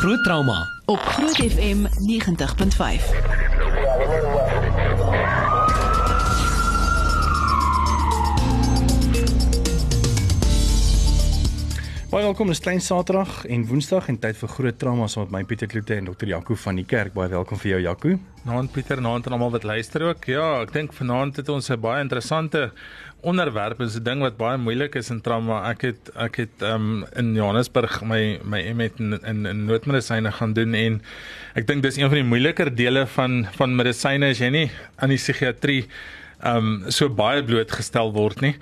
[0.00, 1.86] Groot trauma op Groot FM
[5.26, 5.39] 90.5.
[12.10, 15.40] Baie welkom, dis klein Saterdag en Woensdag en tyd vir groot trauma saam met my
[15.46, 16.26] Pieter Kloete en Dr.
[16.32, 17.12] Jaco van die kerk.
[17.14, 18.16] Baie welkom vir jou Jaco.
[18.48, 20.26] Naand Pieter, naand aan almal wat luister ook.
[20.26, 22.72] Ja, ek dink vanaand het ons 'n baie interessante
[23.22, 23.80] onderwerp.
[23.80, 25.70] Is 'n ding wat baie moeilik is in trauma.
[25.70, 30.52] Ek het ek het um in Johannesburg my my M.Ed in in, in noodmedisyne gaan
[30.52, 31.02] doen en
[31.54, 35.10] ek dink dis een van die moeiliker dele van van medisyne as jy nie aan
[35.10, 35.86] die psigiatrie
[36.44, 38.54] um so baie blootgestel word nie.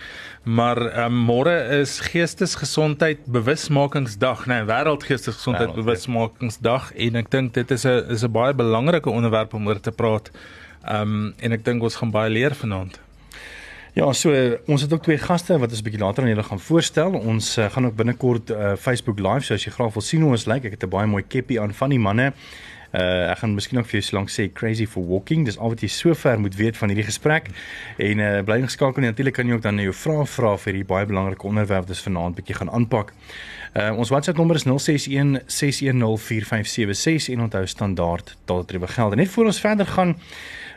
[0.44, 5.82] Maar um môre is Geestesgesondheid Bewusmakingsdag, nee, Wêreldgeestesgesondheid Wêreld, ja.
[5.82, 9.92] Bewusmakingsdag en ek dink dit is 'n is 'n baie belangrike onderwerp om oor te
[9.92, 10.30] praat.
[10.88, 12.98] Um en ek dink ons gaan baie leer vanaand.
[13.98, 14.30] Ja, so
[14.66, 17.12] ons het ook twee gaste wat ons 'n bietjie later aan julle gaan voorstel.
[17.12, 20.30] Ons uh, gaan ook binnekort uh, Facebook live, so as jy graag wil sien hoe
[20.30, 20.64] ons lyk.
[20.64, 22.32] Ek het 'n baie mooi keppie aan van die manne.
[22.92, 25.44] Uh ek gaan miskien ook vir jou so lank sê crazy for walking.
[25.44, 27.50] Dis al wat jy sover moet weet van hierdie gesprek.
[28.00, 30.88] En uh bly ingeskakel en natuurlik kan jy ook dan jou vrae vra vir hierdie
[30.88, 33.12] baie belangrike onderwerp wat ons vanaand bietjie gaan aanpak.
[33.76, 39.12] Uh ons WhatsApp nommer is 061 610 4576 en onthou standaard taaltrewe geld.
[39.12, 40.16] En net voor ons verder gaan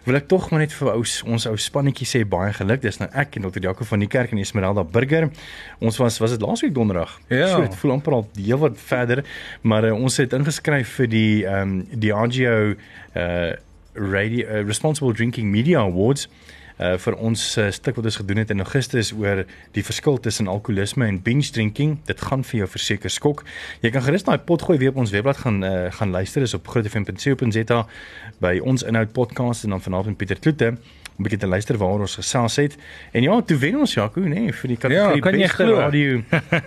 [0.05, 2.81] wil ek tog maar net vir ou ons ou spannetjie sê baie geluk.
[2.81, 3.61] Dis nou ek en Dr.
[3.67, 5.29] Jaco van die kerk en Esmeralda Burger.
[5.79, 7.17] Ons was was dit laasweek donderdag.
[7.29, 7.51] Ja.
[7.53, 9.23] So dit voel amper al heel wat verder,
[9.61, 12.73] maar uh, ons het ingeskryf vir die ehm um, Diageo
[13.15, 13.51] uh
[13.91, 16.29] radio uh, Responsible Drinking Media Awards
[16.81, 19.43] uh vir ons uh, stuk wat ons gedoen het in Augustus oor
[19.75, 21.97] die verskil tussen alkoholisme en binge drinking.
[22.05, 23.43] Dit gaan vir jou verseker skok.
[23.81, 26.53] Jy kan gerus daai pot gooi weer op ons webblad gaan uh, gaan luister is
[26.57, 27.85] op grootfm.co.za
[28.41, 30.77] by ons inhoud podcast en dan vanaand Pieter Kloete om
[31.21, 32.77] 'n bietjie te luister waaroor ons gesels het.
[33.11, 35.63] En ja, toe wen ons Jaco, nê, nee, vir die kategorie Ja, kan jy beste
[35.63, 35.75] glo?
[35.79, 36.23] radio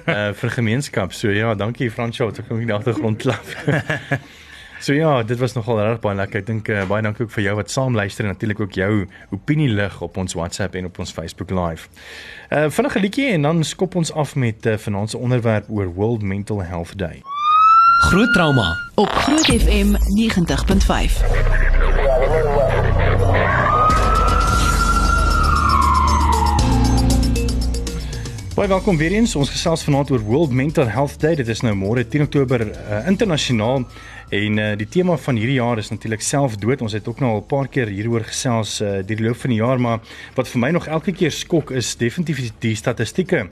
[0.07, 1.13] uh vir gemeenskap.
[1.13, 3.45] So ja, dankie Fransjo, ek kom in die agtergrond klap.
[4.85, 6.43] So ja, dit was nogal reg baie lekker.
[6.43, 9.07] Ek dink uh, baie dankie ook vir jou wat saam luister en natuurlik ook jou
[9.33, 11.89] opinie lig op ons WhatsApp en op ons Facebook Live.
[12.53, 16.23] Uh vinnige liedjie en dan skop ons af met uh, vanaand se onderwerp oor World
[16.23, 17.23] Mental Health Day.
[18.11, 22.04] Groot trauma Op Groot FM 90.5.
[28.65, 29.35] Baie welkom weer eens.
[29.37, 31.35] Ons gesels vanaand oor World Mental Health Day.
[31.37, 33.83] Dit is nou môre 10 Oktober uh, internasionaal
[34.33, 36.81] en uh, die tema van hierdie jaar is natuurlik selfdood.
[36.81, 39.53] Ons het ook nou al 'n paar keer hieroor gesels uh, deur die loop van
[39.53, 40.01] die jaar, maar
[40.35, 43.49] wat vir my nog elke keer skok is definitief die statistieke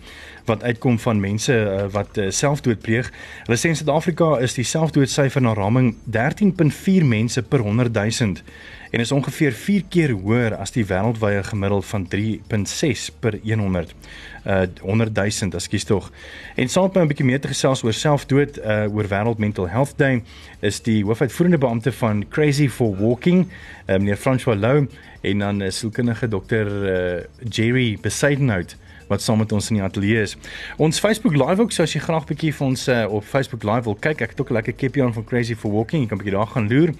[0.48, 3.12] wat uitkom van mense uh, wat uh, selfdood pleeg.
[3.44, 8.40] Hulle sê in Suid-Afrika is die selfdoodsyfer na raming 13.4 mense per 100 000
[8.92, 13.94] en is ongeveer 4 keer hoër as die wêreldwye gemiddeld van 3.6 per 100
[14.44, 16.10] uh 100 000 ekskuus tog.
[16.60, 19.68] En saam met my 'n bietjie meer te gesels oor selfdood uh oor Wêreld Mental
[19.68, 20.22] Health Day
[20.60, 23.46] is die hoofuitvoerende beampte van Crazy for Walking,
[23.86, 24.88] uh, meneer François Lou
[25.22, 28.76] en dan 'n sielkundige dokter uh Jerry Besaidenhout
[29.12, 30.36] wat saam met ons in die ateljee is.
[30.82, 33.86] Ons Facebook Live ook, so as jy graag bietjie vir ons uh, op Facebook Live
[33.88, 36.18] wil kyk, ek het ook 'n lekker keppie aan van Crazy for Walking, jy kan
[36.18, 36.94] bietjie daar gaan loer.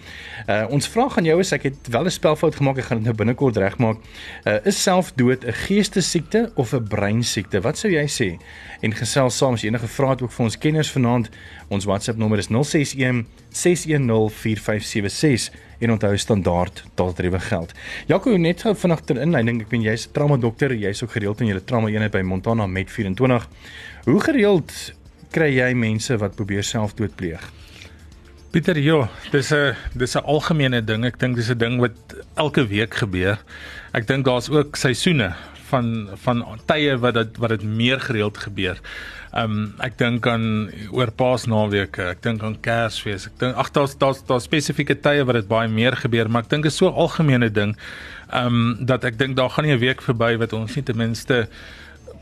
[0.48, 3.06] Uh ons vraag aan jou is ek het wel 'n spelfout gemaak, ek gaan dit
[3.06, 3.98] nou binnekort regmaak.
[4.44, 7.60] Uh is selfdood 'n geestesiekte of 'n breinsiekte?
[7.60, 8.38] Wat sou jy sê?
[8.80, 11.30] En gesels saam as enige vrae het ook vir ons kenners vanaand.
[11.72, 15.50] Ons WhatsApp nommer is 061 610 4576
[15.80, 17.72] en onthou standaard taaltrewe geld.
[18.10, 21.40] Jaco net gou vinnig ter inleiding, ek weet jy's 'n trauma dokter, jy's ook gereeld
[21.40, 23.48] in julle trauma eenheid by Montana Med 24.
[24.04, 24.92] Hoe gereeld
[25.30, 27.40] kry jy mense wat probeer selfdood pleeg?
[28.52, 31.04] Pieter, ja, dis 'n dis 'n algemene ding.
[31.04, 31.96] Ek dink dis 'n ding wat
[32.36, 33.38] elke week gebeur.
[33.94, 35.34] Ek dink daar's ook seisoene
[35.72, 35.88] van
[36.24, 38.78] van tye wat dit wat dit meer gereeld gebeur.
[39.32, 43.26] Um ek dink aan oor Paasnaweke, ek dink aan Kersfees.
[43.30, 46.50] Ek dink ag daar's daar's daar's spesifieke tye wat dit baie meer gebeur, maar ek
[46.52, 47.76] dink dit is so 'n algemene ding.
[48.32, 51.48] Um dat ek dink daar gaan nie 'n week verby wat ons nie ten minste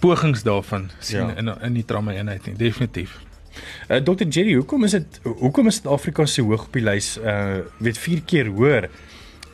[0.00, 1.34] pogings daarvan sien Ja.
[1.36, 3.18] in in die trauma eenheid nie, definitief.
[3.90, 7.18] Uh, Dr Jerry, hoekom is dit hoekom is Suid-Afrika so hoog op die lys?
[7.18, 8.88] Uh weet 4 keer hoër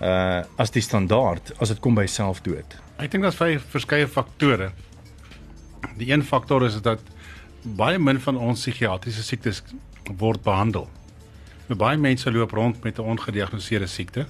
[0.03, 2.77] uh as die standaard as dit kom by selfdood.
[2.97, 4.71] Ek dink daar's baie verskeie faktore.
[6.01, 7.01] Die een faktor is dat
[7.77, 9.63] baie min van ons psigiatriese siektes
[10.17, 10.89] word behandel.
[11.67, 14.27] Nou, baie mense loop rond met 'n ongediagnoseerde siekte.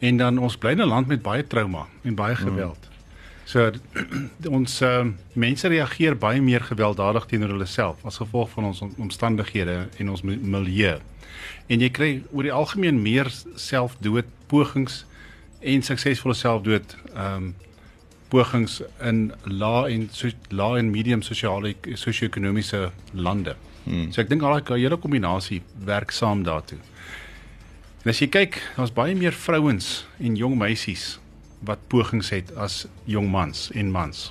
[0.00, 2.78] En dan ons bly in 'n land met baie trauma en baie geweld.
[2.88, 2.92] Mm.
[3.44, 3.70] So
[4.58, 8.94] ons uh, mense reageer baie meer gewelddadig teenoor hulle self as gevolg van ons om-
[8.98, 10.98] omstandighede en ons mi- milieu.
[11.66, 15.04] En jy kry oor die algemeen meer selfdood pogings
[15.60, 17.54] en suksesvolle selfdood ehm um,
[18.32, 23.56] pogings in lae en so, lae en medium sosiale sosio-ekonomiese lande.
[23.84, 24.10] Hmm.
[24.12, 26.80] So ek dink al daai hele kombinasie werk saam daartoe.
[28.04, 31.18] En as jy kyk, daar's baie meer vrouens en jong meisies
[31.64, 34.26] wat pogings het as jong mans en mans.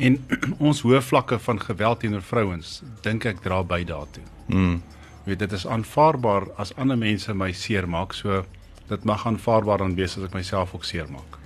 [0.00, 0.16] En
[0.70, 4.24] ons hoë vlakke van geweld teenoor vrouens dink ek dra by daartoe.
[4.48, 4.78] Mm.
[5.24, 8.42] Jy weet dit is aanvaarbaar as ander mense my seermaak, so
[8.88, 11.36] dit mag aanvaarbaar dan wees as ek myself ook seermaak.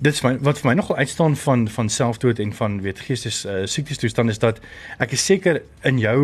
[0.00, 3.40] Dit is my, wat vir my nogal uitstaan van van selfdood en van weet geestes
[3.44, 4.60] uh, siektes toestand is dat
[5.02, 6.18] ek is seker in jou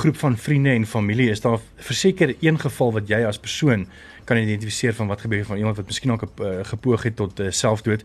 [0.00, 3.84] groep van vriende en familie is daar verseker een geval wat jy as persoon
[4.26, 7.52] kan identifiseer van wat gebeur van iemand wat miskien ook uh, gepoog het tot uh,
[7.54, 8.02] selfdood.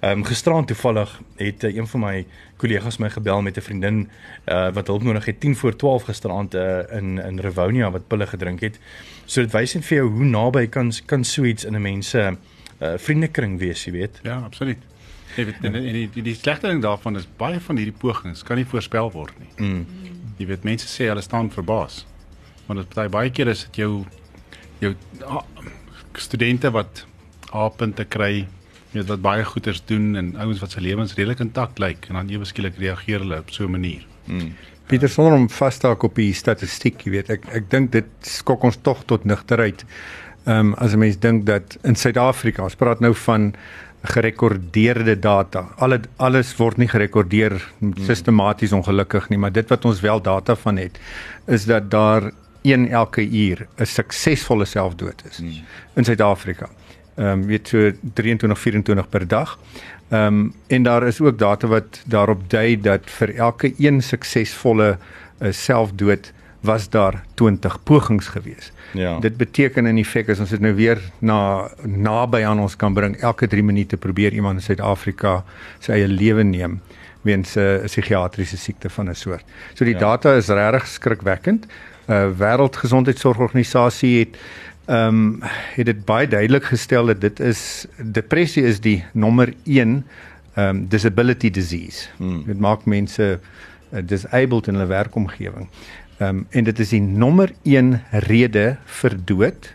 [0.00, 2.26] Ehm um, gisterand toevallig het uh, een van my
[2.56, 4.10] kollegas my gebel met 'n vriendin
[4.46, 8.26] uh, wat hulp nodig het 10 voor 12 gisterand uh, in in Rivonia wat pille
[8.26, 8.78] gedrink het.
[9.24, 12.08] So dit wys net vir jou hoe naby kan kan so iets in 'n mens
[12.08, 12.36] se uh,
[12.80, 14.20] uh, vriendekring wees, jy weet.
[14.26, 14.82] Ja, absoluut.
[15.36, 18.44] Jy weet en, en die die, die slegte ding daarvan is baie van hierdie pogings
[18.46, 19.50] kan nie voorspel word nie.
[19.56, 20.12] Mm.
[20.40, 22.04] Jy weet mense sê hulle staan verbaas.
[22.66, 24.04] Want dit baie baie keer is dit jou
[24.80, 24.92] jou
[25.26, 25.44] ah,
[26.20, 27.04] studente wat
[27.56, 28.46] A-punte kry,
[28.92, 32.32] weet wat baie goeders doen en ouens wat se lewens redelik intact lyk en dan
[32.32, 34.06] ewe skielik reageer hulle op so 'n manier.
[34.26, 34.56] Mm.
[34.86, 38.06] Pieter sonder om vas te hak op die statistiek, jy weet, ek ek dink dit
[38.22, 39.84] skok ons tog tot nigterheid.
[40.46, 43.54] Ehm um, as 'n mens dink dat in Suid-Afrika, ons praat nou van
[44.02, 45.68] gerekordeerde data.
[45.76, 47.56] Alle alles word nie gerekordeer
[48.06, 51.00] sistematies ongelukkig nie, maar dit wat ons wel data van het,
[51.46, 52.30] is dat daar
[52.62, 55.64] een elke uur 'n suksesvolle selfdood is hmm.
[55.94, 56.68] in Suid-Afrika.
[57.16, 59.58] Ehm um, weet so 23 24 per dag.
[60.08, 64.98] Ehm um, en daar is ook data wat daarop dui dat vir elke een suksesvolle
[65.38, 66.32] uh, selfdood
[66.66, 68.72] was daar 20 pogings gewees.
[68.92, 69.18] Ja.
[69.20, 73.16] Dit beteken in effek as ons dit nou weer na naby aan ons kan bring,
[73.24, 75.40] elke 3 minute probeer iemand in Suid-Afrika
[75.80, 76.80] sy eie lewe neem
[77.26, 79.44] weens 'n uh, psigiatriese siekte van 'n soort.
[79.74, 80.00] So die ja.
[80.00, 81.66] data is regtig skrikwekkend.
[81.66, 84.36] 'n uh, Wêreldgesondheidsorganisasie het
[84.86, 85.38] ehm um,
[85.74, 90.06] het dit baie duidelik gestel dat dit is depressie is die nommer 1
[90.54, 92.08] ehm um, disability disease.
[92.16, 92.44] Hmm.
[92.46, 93.40] Dit maak mense
[93.92, 95.68] uh, disabled in hulle werkomgewing.
[96.18, 99.72] Ehm um, en dit is die nommer 1 rede vir dood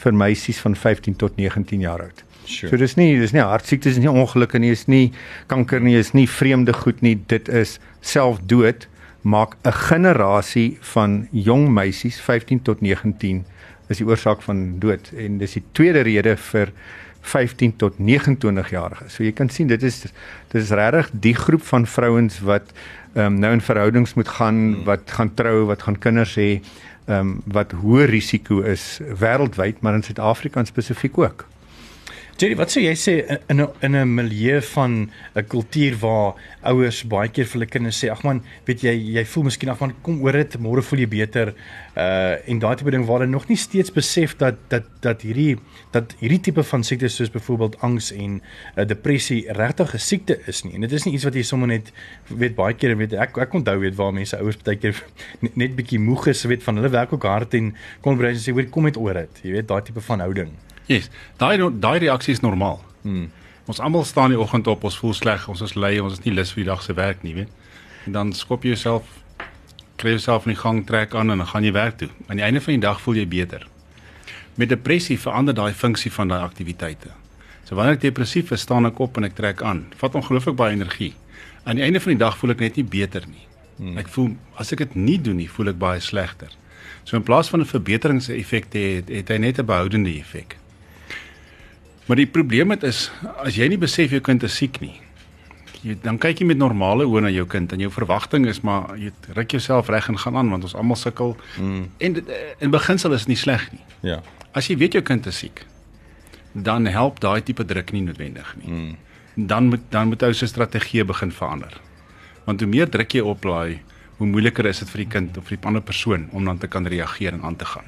[0.00, 2.24] vir meisies van 15 tot 19 jaar oud.
[2.44, 2.70] Sure.
[2.70, 5.12] So dis nie dis nie hartsiektes nie, ongelukke nie, is nie
[5.48, 8.88] kanker nie, is nie vreemde goed nie, dit is selfdood
[9.22, 13.44] maak 'n generasie van jong meisies 15 tot 19
[13.88, 16.72] is die oorsaak van dood en dis die tweede rede vir
[17.20, 19.14] 15 tot 29 jariges.
[19.14, 22.72] So jy kan sien dit is dit is regtig die groep van vrouens wat
[23.14, 24.84] ehm um, nou in verhoudings moet gaan, hmm.
[24.84, 26.60] wat gaan trou, wat gaan kinders hê,
[27.06, 31.46] ehm um, wat hoë risiko is wêreldwyd, maar in Suid-Afrika spesifiek ook.
[32.40, 33.12] Jerry, wat sou jy sê
[33.52, 36.34] in 'n in 'n milieu van 'n kultuur waar
[36.64, 39.80] ouers baie keer vir hulle kinders sê, "Ag man, weet jy, jy voel miskien ag
[39.80, 41.52] man, kom oor dit, môre voel jy beter."
[41.94, 45.58] Uh en daai tipe ding waar hulle nog nie steeds besef dat dat dat hierdie
[45.92, 48.40] dat hierdie tipe van siektes soos byvoorbeeld angs en
[48.76, 50.74] uh, depressie regtig 'n siekte is nie.
[50.74, 51.92] En dit is nie iets wat jy sommer net
[52.28, 54.96] weet baie keer weet ek ek onthou weet waar mense ouers baie keer
[55.42, 58.52] net, net bietjie moeg is weet van hulle werk ook hard en kom bly sê,
[58.52, 60.69] "Hoor, kom net oor dit." Jy weet daai tipe van houding.
[60.90, 61.06] Yes.
[61.38, 62.80] Daai daai reaksie is normaal.
[63.02, 63.28] Hmm.
[63.70, 66.32] Ons almal staan die oggend op, ons voel sleg, ons is lui, ons is nie
[66.34, 67.52] lus vir die dag se werk nie, weet.
[68.08, 69.06] En dan skop jy jouself
[70.00, 72.08] kry jouself in die gang trek aan en dan gaan jy werk toe.
[72.26, 73.66] Aan die einde van die dag voel jy beter.
[74.58, 77.12] Met depressie verander daai funksie van daai aktiwiteite.
[77.68, 79.84] So wanneer ek depressief is, staan ek op en ek trek aan.
[80.00, 81.12] Vat ongelooflik baie energie.
[81.68, 83.44] Aan die einde van die dag voel ek net nie beter nie.
[83.76, 84.00] Hmm.
[84.00, 86.50] Ek voel as ek dit nie doen nie, voel ek baie slegter.
[87.04, 90.59] So in plaas van 'n verbeteringseffek te het, het hy net 'n behoudende effek.
[92.10, 93.04] Maar die probleem met is
[93.38, 94.96] as jy nie besef jou kind is siek nie.
[95.86, 98.96] Jy dan kyk jy met normale oë na jou kind en jou verwagting is maar
[98.98, 101.36] jy ruk jouself reg en gaan aan want ons almal sukkel.
[101.62, 101.84] Mm.
[102.02, 102.18] En
[102.66, 103.84] in beginsel is dit nie sleg nie.
[104.08, 104.18] Ja.
[104.58, 105.62] As jy weet jou kind is siek,
[106.52, 108.74] dan help daai tipe druk nie noodwendig nie.
[108.74, 109.46] Mm.
[109.46, 111.78] Dan moet dan moet jy se strategie begin verander.
[112.50, 113.78] Want hoe meer druk jy oplaai,
[114.18, 116.66] hoe moeiliker is dit vir die kind of vir die ander persoon om dan te
[116.66, 117.86] kan reageer en aan te gaan.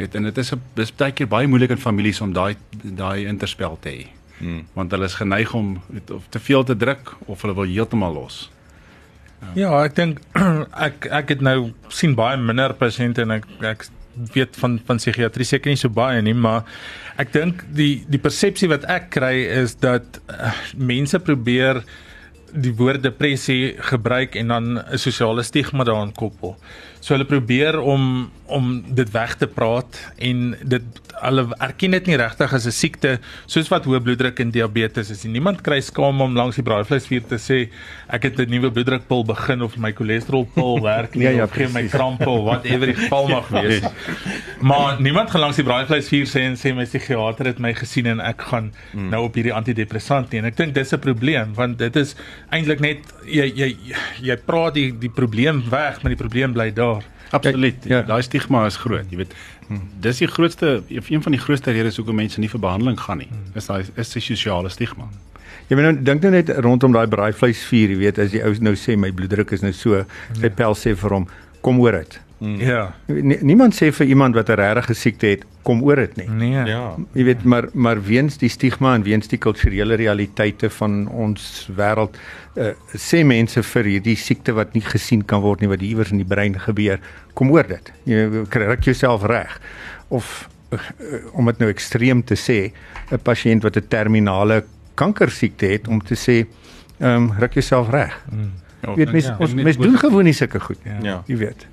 [0.00, 3.26] Net en dit is 'n dis baie keer baie moeilik in families om daai daai
[3.26, 4.06] interspel te hê.
[4.38, 4.64] Hmm.
[4.72, 8.12] Want hulle is geneig om weet, of te veel te druk of hulle wil heeltemal
[8.12, 8.50] los.
[9.40, 10.20] Ja, ja ek dink
[10.88, 13.88] ek ek het nou sien baie minder pasiënte en ek ek
[14.34, 16.64] weet van van psigiatrie seker nie so baie nie, maar
[17.20, 21.84] ek dink die die persepsie wat ek kry is dat uh, mense probeer
[22.50, 26.56] die woord depressie gebruik en dan 'n sosiale stigma daaraan koppel.
[27.00, 30.82] So hulle probeer om om dit weg te praat en dit
[31.22, 35.22] hulle erken dit nie regtig as 'n siekte soos wat hoë bloeddruk en diabetes is.
[35.24, 37.68] Niemand kry skaam om langs die braaivleisvuur te sê
[38.08, 41.68] ek het 'n nuwe bloeddrukpil begin of my cholesterolpil werk nie Ja, ja, of gee
[41.68, 43.82] my krampe of whatever die geval mag wees.
[44.60, 48.20] Maar niemand gaan langs die braaivleisvuur sê en sê my psigiater het my gesien en
[48.20, 49.08] ek gaan Hmm.
[49.10, 50.40] nou op hierdie antidepressant nie.
[50.40, 52.16] En ek dink dis 'n probleem want dit is
[52.50, 53.76] eintlik net jy jy
[54.22, 56.89] jy praat die die probleem weg, maar die probleem bly daar.
[57.30, 57.84] Absoluut.
[57.84, 58.00] Ja.
[58.00, 58.02] Ja.
[58.08, 59.34] Daai stigma is groot, jy weet.
[60.02, 63.28] Dis die grootste een van die grootste redes hoekom mense nie vir behandeling gaan nie.
[63.54, 65.06] Is daai is die sosiale stigma.
[65.70, 68.74] Jy weet nou dink nou net rondom daai braaivleisvuur, jy weet as die ou nou
[68.74, 70.02] sê my bloeddruk is nou so,
[70.40, 71.28] sy pel sê vir hom
[71.62, 72.18] kom oor dit.
[72.40, 72.94] Ja.
[73.06, 76.28] Nie- Niemand sê vir iemand wat 'n regte siekte het, kom oor dit nie.
[76.28, 76.64] Nee.
[76.66, 76.94] Ja.
[77.12, 82.16] Jy weet maar maar weens die stigma en weens die kulturele realiteite van ons wêreld
[82.56, 86.16] uh, sê mense vir hierdie siekte wat nie gesien kan word nie wat iewers in
[86.16, 86.98] die brein gebeur,
[87.34, 87.92] kom oor dit.
[88.04, 89.60] Jy kry jouself reg.
[90.08, 90.78] Of uh,
[91.32, 92.72] om dit nou ekstreem te sê,
[93.12, 96.46] 'n pasiënt wat 'n terminale kankersiekte het om te sê,
[97.00, 98.16] ehm um, ruk jouself reg.
[98.82, 99.36] Ja, Jy weet mense ja.
[99.38, 100.94] ons mense doen gewoon nie sulke goed nie.
[101.02, 101.22] Ja.
[101.26, 101.66] Jy weet.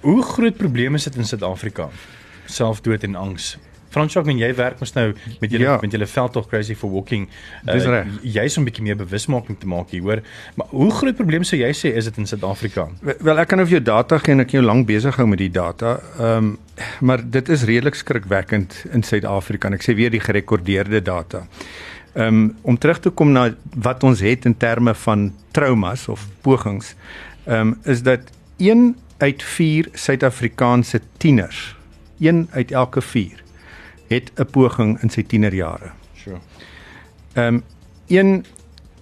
[0.00, 1.88] Hoe groot probleme is dit in Suid-Afrika?
[2.46, 3.56] Selfdood en angs.
[3.94, 5.78] Fransjak, en jy werk mos nou met julle Ja.
[5.80, 7.28] met julle veldtog Crazy for Walking.
[7.64, 8.06] Dis reg.
[8.22, 10.20] Jy's 'n bietjie meer bewusmaking te maak hier, hoor.
[10.56, 12.88] Maar hoe groot probleem sou jy sê is dit in Suid-Afrika?
[13.20, 15.26] Wel- ek kan nou vir jou data gee en ek kan jou lank besig hou
[15.26, 16.00] met die data.
[16.18, 16.58] Ehm um,
[17.00, 21.46] maar dit is redelik skrikwekkend in Suid-Afrika en ek sê weer die gerekordeerde data.
[22.16, 26.26] Ehm um, om terug te kom na wat ons het in terme van traumas of
[26.42, 26.94] pogings,
[27.46, 28.20] ehm um, is dat
[28.58, 31.76] 1 uit 4 Suid-Afrikaanse tieners,
[32.18, 33.42] 1 uit elke 4
[34.08, 35.90] het 'n poging in sy tienerjare.
[36.14, 36.38] Sure.
[37.32, 37.62] Ehm um,
[38.06, 38.44] een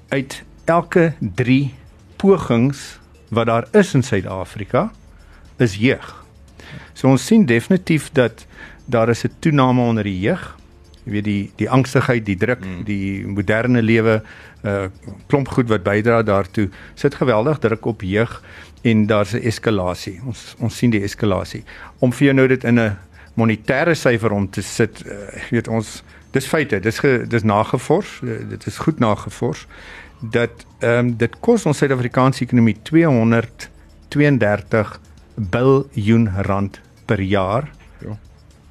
[0.09, 1.75] uit elke 3
[2.16, 4.92] pogings wat daar is in Suid-Afrika
[5.57, 6.25] is jeug.
[6.92, 8.47] So ons sien definitief dat
[8.85, 10.57] daar is 'n toename onder die jeug.
[11.04, 12.85] Jy weet die die angstigheid, die druk, mm.
[12.85, 14.23] die moderne lewe,
[14.62, 14.85] 'n uh,
[15.26, 16.69] klomp goed wat bydra daartoe.
[16.95, 18.42] Sit geweldig druk op jeug
[18.83, 20.21] en daar's 'n eskalasie.
[20.27, 21.62] Ons ons sien die eskalasie.
[21.99, 22.97] Om vir jou nou dit in 'n
[23.35, 25.12] monetêre syfer om te sit, uh,
[25.51, 29.67] weet ons dis feite, dis ge, dis nagevors, uh, dit is goed nagevors
[30.31, 35.01] dat ehm um, dit kos ons Suid-Afrikaanse ekonomie 232
[35.35, 37.71] biljoen rand per jaar
[38.01, 38.19] Ja.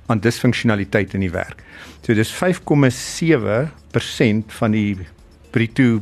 [0.05, 1.63] aan disfunksionaliteit in die werk.
[2.01, 4.97] So dis 5,7% van die
[5.51, 6.01] bruto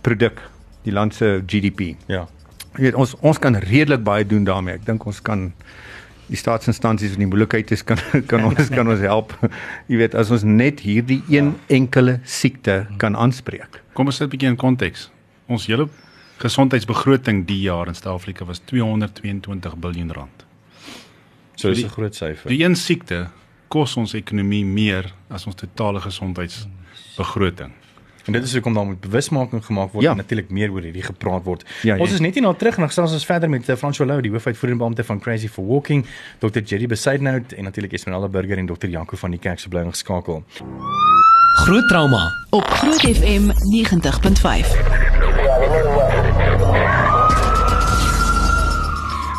[0.00, 0.40] produk,
[0.82, 1.94] die land se GDP.
[2.06, 2.28] Ja.
[2.74, 4.74] Jy weet ons ons kan redelik baie doen daarmee.
[4.80, 5.52] Ek dink ons kan
[6.26, 8.00] die staatsinstansies in die moeilikheid is kan
[8.30, 9.34] kan ons kan ons help.
[9.90, 13.82] Jy weet as ons net hierdie een enkele siekte kan aanspreek.
[13.94, 15.10] Kom ons sit 'n bietjie in konteks.
[15.46, 15.88] Ons hele
[16.42, 20.46] gesondheidsbegroting die jaar in Suid-Afrika was 222 biljoen rand.
[21.54, 22.48] So dis 'n groot syfer.
[22.48, 23.28] Die een siekte
[23.68, 27.72] kos ons ekonomie meer as ons totale gesondheidsbegroting.
[28.24, 30.10] En dit is hoekom daar moet bewusmaking gemaak word Ja.
[30.10, 31.64] en natuurlik meer oor hierdie gepraat word.
[31.82, 32.14] Ja, ons ja.
[32.14, 34.82] is net hierna terug en dan gesels ons verder met uh, François Lou, die hoofuitvoerende
[34.82, 36.06] beampte van Crazy for Walking,
[36.38, 36.58] Dr.
[36.64, 38.86] Jerry Besaidnout en natuurlik Esmeralda Burger en Dr.
[38.86, 40.44] Janko van die Kerk se bly ingeskakel.
[41.54, 42.32] Groot trauma.
[42.50, 43.54] Op Groot FM 90.5.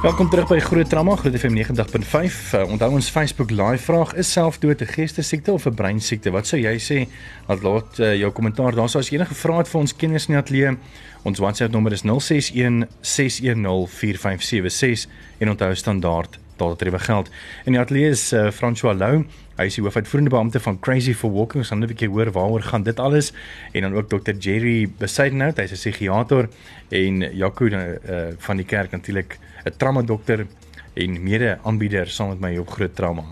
[0.05, 2.51] Welkom terug by Groot Trauma, Groot FM 90.5.
[2.53, 6.29] Uh, onthou ons Facebook live vraag is selfdood 'n geestesiekte of 'n breinsiekte?
[6.31, 7.09] Wat sou jy sê?
[7.47, 8.89] Laat laat uh, jou kommentaar daar.
[8.89, 10.77] So as jy enige vrae het vir ons kenners in die ateljee,
[11.23, 15.07] ons WhatsApp nommer is 061 610 4576
[15.39, 17.29] en onthou standaard taaltrewe geld.
[17.65, 19.25] In die ateljee is uh, François Lou.
[19.55, 21.61] Hy is die hoofuitvoerende beampte van Crazy for Walking.
[21.63, 23.31] Ons gaan net 'n bietjie hoor waaroor gaan dit alles
[23.71, 24.35] en dan ook Dr.
[24.39, 26.49] Jerry Besaidnout, hy's 'n psigiater
[26.89, 30.45] en Jaco uh, van die kerk natuurlik 'n trauma dokter
[30.93, 33.23] en mede-aanbieder saam met my op Groot Trauma.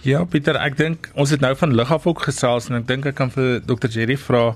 [0.00, 3.06] Ja, Pieter, ek dink ons het nou van lig af ook gesels en ek dink
[3.06, 3.88] ek kan vir Dr.
[3.88, 4.54] Jerry vra.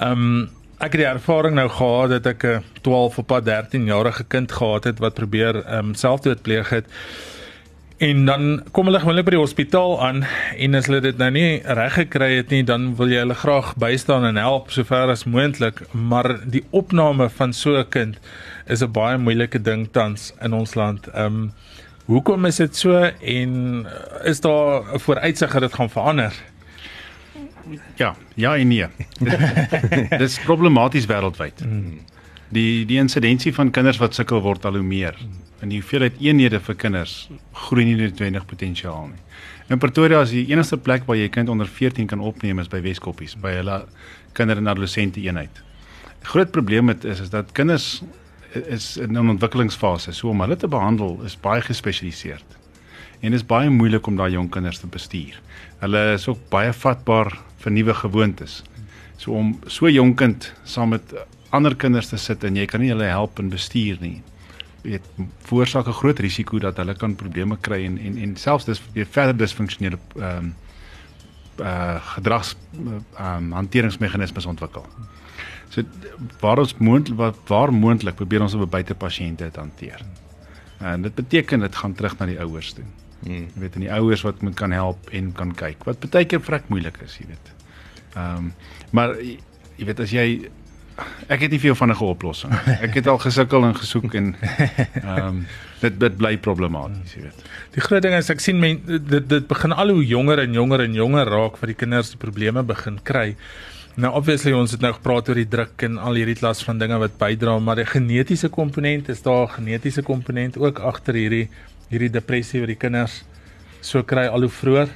[0.00, 3.84] Ehm um, ek het die ervaring nou gehad dat ek 'n 12 op pad 13
[3.84, 6.86] jarige kind gehad het wat probeer ehm um, selfdood pleeg het.
[7.96, 10.18] En dan kom hulle gewoonlik by die hospitaal aan
[10.60, 13.70] en as hulle dit nou nie reg gekry het nie, dan wil jy hulle graag
[13.80, 18.18] bystaan en help sover as moontlik, maar die opname van so 'n kind
[18.66, 21.08] is 'n baie moeilike ding tans in ons land.
[21.14, 21.52] Ehm um,
[22.06, 23.86] hoekom is dit so en
[24.24, 26.32] is daar 'n vooruitsig dat dit gaan verander?
[27.96, 28.86] Ja, ja en nee.
[30.18, 31.64] Dis problematies wêreldwyd.
[32.54, 35.16] Die die insidensie van kinders wat sukkel word al hoe meer.
[35.60, 39.22] En die hoeveelheid eenhede vir kinders groei nie noodwendig potensiaal nie.
[39.68, 42.80] In Pretoria is die enigste plek waar jy kind onder 14 kan opneem is by
[42.84, 43.80] Weskoppies, by hulle
[44.32, 45.62] kinder- en adolessente eenheid.
[46.22, 48.02] Groot probleem met is is dat kinders
[48.52, 50.12] is in 'n ontwikkelingsfase.
[50.12, 52.44] So om hulle te behandel is baie gespesialiseerd.
[53.20, 55.40] En dit is baie moeilik om daai jong kinders te bestuur.
[55.80, 58.62] Hulle is ook baie vatbaar vir nuwe gewoontes.
[59.16, 61.14] So om so 'n jong kind saam met
[61.56, 64.20] ander kinders te sit en jy kan nie hulle help in bestuur nie.
[64.82, 65.08] Jy weet,
[65.48, 69.36] veroorsaak 'n groot risiko dat hulle kan probleme kry en en en selfs dis verder
[69.36, 70.54] disfunksionele ehm um,
[71.60, 74.84] uh gedrags ehm um, hanteringsmeganismes ontwikkel.
[75.68, 75.82] So
[76.40, 80.04] waar ons moontlik waar, waar moontlik probeer ons op buite pasiënte te hanteer.
[80.78, 82.84] En dit beteken dit gaan terug na die ouers toe.
[82.84, 83.32] Hmm.
[83.32, 85.84] Jy weet en die ouers wat moet kan help en kan kyk.
[85.84, 87.52] Wat baie keer vrek moeilik is, jy weet.
[88.14, 88.52] Ehm um,
[88.90, 89.16] maar
[89.76, 90.26] jy weet as jy
[91.28, 92.52] ek het nie veel van 'n oplossing.
[92.86, 94.34] Ek het al gesukkel en gesoek en
[95.02, 95.46] ehm um,
[95.80, 97.40] dit dit bly problematies, jy weet.
[97.74, 100.80] Die groot ding is ek sien men dit dit begin al hoe jonger en jonger
[100.80, 103.36] en jonger raak vir die kinders die probleme begin kry.
[103.96, 106.98] Nou obviously ons het nou gepraat oor die druk en al hierdie klas van dinge
[107.00, 111.48] wat bydra, maar die genetiese komponent is daar genetiese komponent ook agter hierdie
[111.88, 113.22] hierdie depressie wat die kinders
[113.80, 114.90] so kry al hoe vroeër.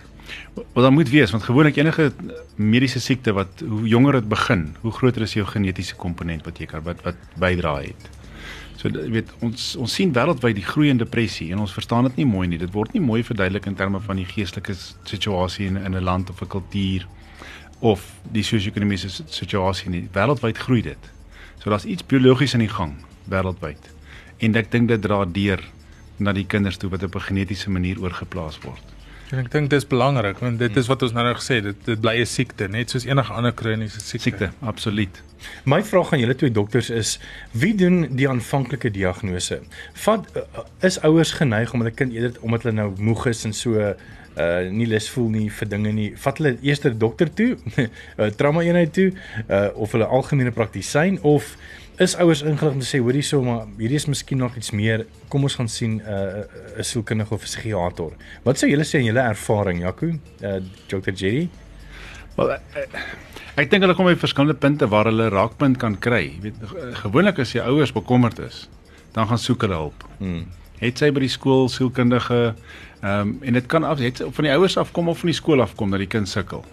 [0.54, 2.12] Wat dan moet wees want gewoonlik enige
[2.56, 6.66] mediese siekte wat hoe jonger dit begin, hoe groter is jou genetiese komponent wat jy
[6.66, 8.10] kan wat wat bydra het.
[8.80, 12.28] So jy weet ons ons sien wêreldwyd die groeiende depressie en ons verstaan dit nie
[12.28, 12.58] mooi nie.
[12.58, 16.30] Dit word nie mooi verduidelik in terme van die geestelike situasie in, in 'n land
[16.30, 17.06] of 'n kultuur
[17.80, 20.08] of die sosio-ekonomiese situasie nie.
[20.12, 21.10] Wêreldwyd groei dit.
[21.58, 22.94] So daar's iets biologies aan die gang
[23.28, 23.92] wêreldwyd.
[24.38, 25.60] En ek dink dit dra deur
[26.16, 28.99] na die kinders toe wat op 'n genetiese manier oorgeplaas word.
[29.30, 32.00] En ek dink dis belangrik want dit is wat ons nou nou gesê dit dit
[32.02, 34.18] bly 'n siekte, net soos enige ander kroniese siekte.
[34.20, 35.22] Siekte, absoluut.
[35.64, 37.18] My vraag aan julle twee dokters is:
[37.52, 39.60] wie doen die aanvanklike diagnose?
[39.92, 40.26] Vat
[40.82, 44.70] is ouers geneig om hulle kind eerder omdat hulle nou moeg is en so uh
[44.70, 46.10] nie lus voel nie vir dinge nie.
[46.16, 47.56] Vat hulle eers ter dokter toe,
[48.18, 49.12] uh, trauma eenheid toe,
[49.48, 51.56] uh of hulle algemene praktisyn of
[52.00, 55.04] is ouers ingelig om te sê hoorie so maar hierdie is miskien nog iets meer.
[55.28, 58.12] Kom ons gaan sien 'n uh, 'n sielkundige of 'n psigiater.
[58.42, 60.06] Wat sou julle sê in julle ervaring, Jaco?
[60.06, 61.12] Uh Dr.
[61.12, 61.48] Jerry?
[62.36, 62.88] Wel ek,
[63.56, 66.22] ek dink hulle kom by verskillende punte waar hulle raakpunt kan kry.
[66.24, 66.54] Jy weet
[67.02, 68.68] gewoonlik as jy ouers bekommerd is,
[69.12, 70.04] dan gaan soek hulle hulp.
[70.18, 70.46] Hmm.
[70.80, 72.54] Het sy by die skool sielkundige
[73.02, 75.36] ehm um, en dit kan af het van die ouers af kom of van die
[75.36, 76.64] skool af kom dat die kind sukkel.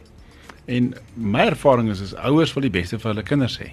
[0.68, 3.72] En my ervaring is is ouers wil die beste vir hulle kinders hê.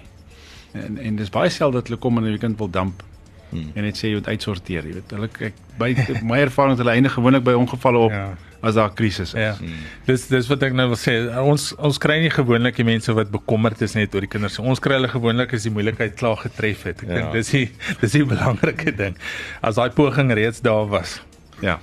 [0.75, 3.03] En en dis baie selde dat hulle kom en hulle kind wil damp.
[3.49, 3.69] Hmm.
[3.77, 5.13] En net sê jy moet uitsorteer, jy weet.
[5.15, 5.91] Hulle ek by
[6.27, 8.25] my ervaring hulle eindig gewoonlik by ongevalle op ja.
[8.65, 9.39] as daar 'n krisis is.
[9.39, 9.53] Ja.
[9.59, 9.85] Hmm.
[10.09, 11.15] Dis dis wat ek nou wil sê.
[11.39, 14.59] Ons ons kry nie gewoonlik die mense wat bekommerd is net oor die kinders.
[14.59, 17.03] Ons kry hulle gewoonlik as die moeilikheid klaar getref het.
[17.03, 17.15] Ek ja.
[17.15, 17.69] dink dis die
[18.01, 19.15] dis die belangrike ding.
[19.61, 21.21] As daai poging reeds daar was.
[21.61, 21.79] Ja.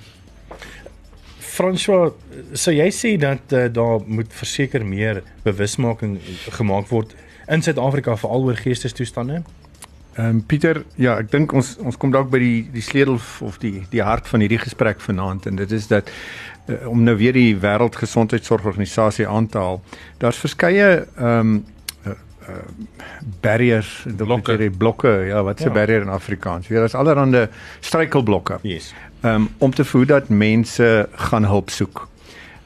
[1.53, 2.13] François,
[2.57, 6.17] sou jy sê dat uh, daar moet verseker meer bewusmaking
[6.57, 7.13] gemaak word
[7.47, 9.43] in Suid-Afrika veral oor geestesstoestande?
[10.13, 13.55] Ehm um, Pieter, ja, ek dink ons ons kom dalk by die die sleutel of
[13.63, 16.11] die die hart van hierdie gesprek vanaand en dit is dat
[16.67, 19.81] uh, om nou weer die wêreldgesondheidsorganisasie aan te haal.
[20.21, 21.55] Daar's verskeie ehm um,
[22.05, 22.59] uh, uh,
[23.41, 25.73] barriers, blokke, die blokke, ja, wat se ja.
[25.73, 26.67] barrier in Afrikaans?
[26.67, 27.47] Weer is allerhande
[27.79, 28.61] struikelblokke.
[28.61, 28.93] Yes.
[29.23, 32.07] Ehm um, om te voed dat mense gaan hulp soek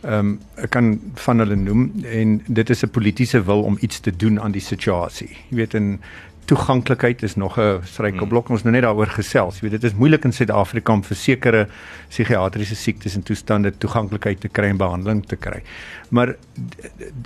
[0.01, 3.99] ehm um, ek kan van hulle noem en dit is 'n politieke wil om iets
[3.99, 5.29] te doen aan die situasie.
[5.49, 5.99] Jy weet in
[6.47, 8.45] toeganklikheid is nog 'n struikelblok.
[8.45, 8.55] Hmm.
[8.55, 9.55] Ons nou net daaroor gesels.
[9.55, 11.67] Jy weet dit is moeilik in Suid-Afrika om vir sekere
[12.07, 15.61] psigiatriese siektes en toestande toeganklikheid te kry en behandeling te kry.
[16.09, 16.35] Maar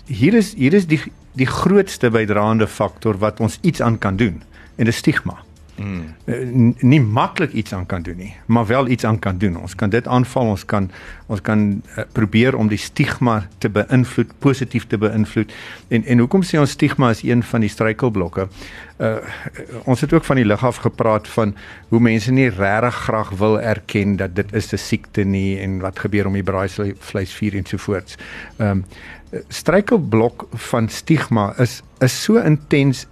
[0.06, 1.02] hier is hier is die
[1.34, 4.42] die grootste bydraende faktor wat ons iets aan kan doen
[4.76, 5.44] en dit is stigma.
[5.82, 6.76] Mm.
[6.80, 9.58] nie maklik iets aan kan doen nie, maar wel iets aan kan doen.
[9.58, 10.90] Ons kan dit aanval, ons kan
[11.32, 15.54] ons kan uh, probeer om die stigma te beïnvloed, positief te beïnvloed.
[15.88, 18.48] En en hoekom sê ons stigma is een van die struikelblokke?
[19.02, 19.18] Uh
[19.86, 21.56] ons het ook van die lig af gepraat van
[21.90, 26.00] hoe mense nie regtig graag wil erken dat dit is 'n siekte nie en wat
[26.00, 28.18] gebeur om die braaivleisvuur en so voort.
[28.58, 28.86] Ehm um,
[29.48, 33.08] struikelblok van stigma is is so intens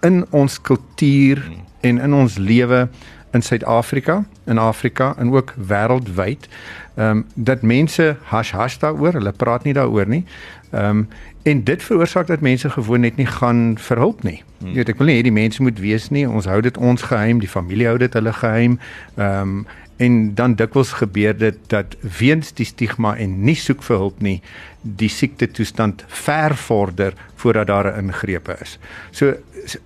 [0.00, 2.88] in ons kultuur mm en in ons lewe
[3.36, 6.48] in Suid-Afrika, in Afrika en ook wêreldwyd,
[6.96, 10.24] ehm um, dat mense hash hash daaroor, hulle praat nie daaroor nie.
[10.70, 11.08] Ehm um,
[11.46, 14.42] en dit veroorsaak dat mense gewoon net nie gaan vir hulp nie.
[14.58, 14.68] Hmm.
[14.68, 16.24] Jy weet, ek wil nie hê die mense moet weet nie.
[16.28, 18.78] Ons hou dit ons geheim, die familie hou dit hulle geheim.
[19.16, 23.96] Ehm um, en dan dikwels gebeur dit dat weens die stigma en nie soek vir
[23.96, 24.34] hulp nie,
[24.82, 28.78] die siekte toestand ver vorder voordat daar 'n ingrepe is.
[29.10, 29.34] So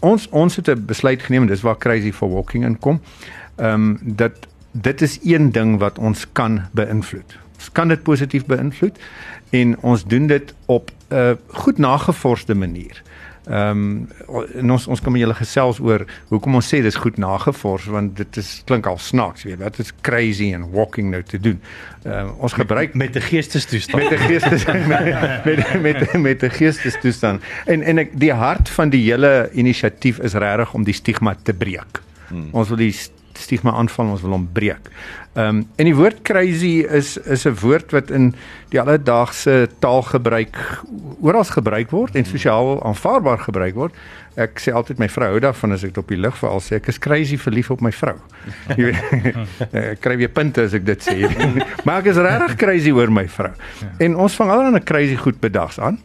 [0.01, 3.01] ons ons het 'n besluit geneem en dis waar crazy for walking inkom.
[3.57, 4.33] Ehm um, dat
[4.73, 7.39] dit is een ding wat ons kan beïnvloed.
[7.57, 8.99] Ons kan dit positief beïnvloed
[9.51, 13.03] en ons doen dit op 'n uh, goed nagevorsde manier.
[13.51, 18.13] Ehm um, ons ons kom julle gesels oor hoekom ons sê dis goed nagevors want
[18.21, 21.59] dit is klink al snaaks, weet wat is crazy en walking nou te doen.
[22.05, 24.03] Ehm um, ons gebruik met 'n geestestoestand.
[24.03, 27.43] met 'n geestes met met met met 'n geestestoestand.
[27.67, 31.55] En en ek die hart van die hele inisiatief is regtig om die stigma te
[31.55, 32.03] breek.
[32.29, 32.49] Hmm.
[32.53, 32.95] Ons wil die
[33.39, 34.91] stigma aanval, ons wil hom breek.
[35.39, 38.35] Ehm um, en die woord crazy is is 'n woord wat in
[38.71, 40.57] die alledaagse taalgebruik
[41.21, 43.95] oral gebruik word en sosiaal aanvaarbaar gebruik word.
[44.35, 46.89] Ek sê altyd my vrou hou daarvan as ek op die lig veral sê ek
[46.89, 48.17] is crazy verlief op my vrou.
[48.77, 51.17] Jy weet, ek kry weer punte as ek dit sê.
[51.85, 53.53] maar ek is regtig crazy oor my vrou.
[53.99, 55.99] En ons vang allerlei crazy goed bedags aan.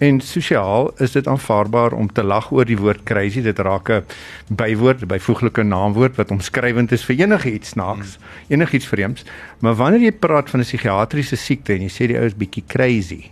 [0.00, 3.42] En sosiaal is dit aanvaarbaar om te lag oor die woord crazy.
[3.44, 4.04] Dit raak 'n
[4.48, 9.24] bywoord, 'n byvoeglike naamwoord wat omskrywend is vir enigiets snaaks, enigiets vreemds.
[9.58, 12.64] Maar wanneer jy praat van 'n psigiatriese siekte en jy sê die ou is bietjie
[12.66, 13.30] crazy,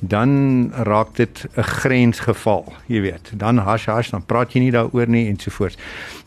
[0.00, 3.30] dan raak dit 'n grensgeval, jy weet.
[3.34, 5.78] Dan hash hash, dan praat jy nie daaroor nie en so voort.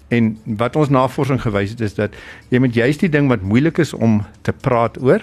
[0.08, 2.14] En wat ons navorsing gewys het is dat
[2.50, 5.22] jy met juist die ding wat moeilik is om te praat oor,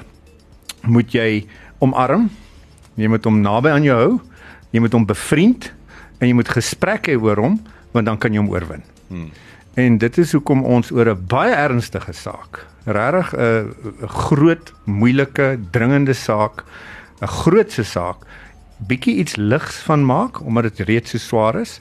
[0.82, 1.46] moet jy
[1.78, 2.30] omarm.
[2.94, 4.20] Jy moet hom naby aan jou hou
[4.72, 5.70] jy moet hom bevriend
[6.18, 7.60] en jy moet gesprek hê oor hom
[7.92, 8.84] want dan kan jy hom oorwin.
[9.08, 9.30] Hmm.
[9.76, 16.14] En dit is hoekom ons oor 'n baie ernstige saak, regtig 'n groot, moeilike, dringende
[16.14, 16.64] saak,
[17.20, 18.26] 'n grootse saak
[18.86, 21.78] bietjie iets ligs van maak omdat dit reeds so swaar is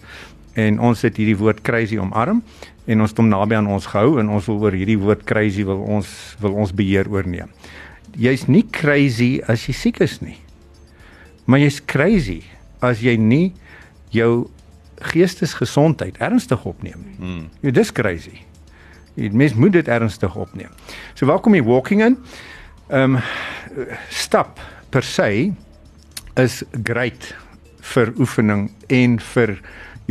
[0.60, 2.44] en ons het hierdie woord crazy omarm
[2.86, 5.66] en ons het hom naby aan ons gehou en ons wil oor hierdie woord crazy
[5.66, 6.10] wil ons
[6.44, 7.50] wil ons beheer oorneem.
[8.20, 10.38] Jy's nie crazy as jy siek is nie.
[11.48, 12.42] Maar jy's crazy
[12.82, 13.52] as jy nie
[14.13, 14.50] jou
[15.12, 17.17] geestesgesondheid ernstig opneem nie.
[17.17, 17.46] Mm.
[17.65, 18.44] Jy dis crazy.
[19.17, 20.72] Jy mens moet dit ernstig opneem.
[21.15, 22.17] So welkom hier walking in.
[22.91, 23.22] Ehm um,
[24.10, 24.60] stap
[24.91, 25.54] per se
[26.36, 27.32] is great
[27.94, 29.56] vir oefening en vir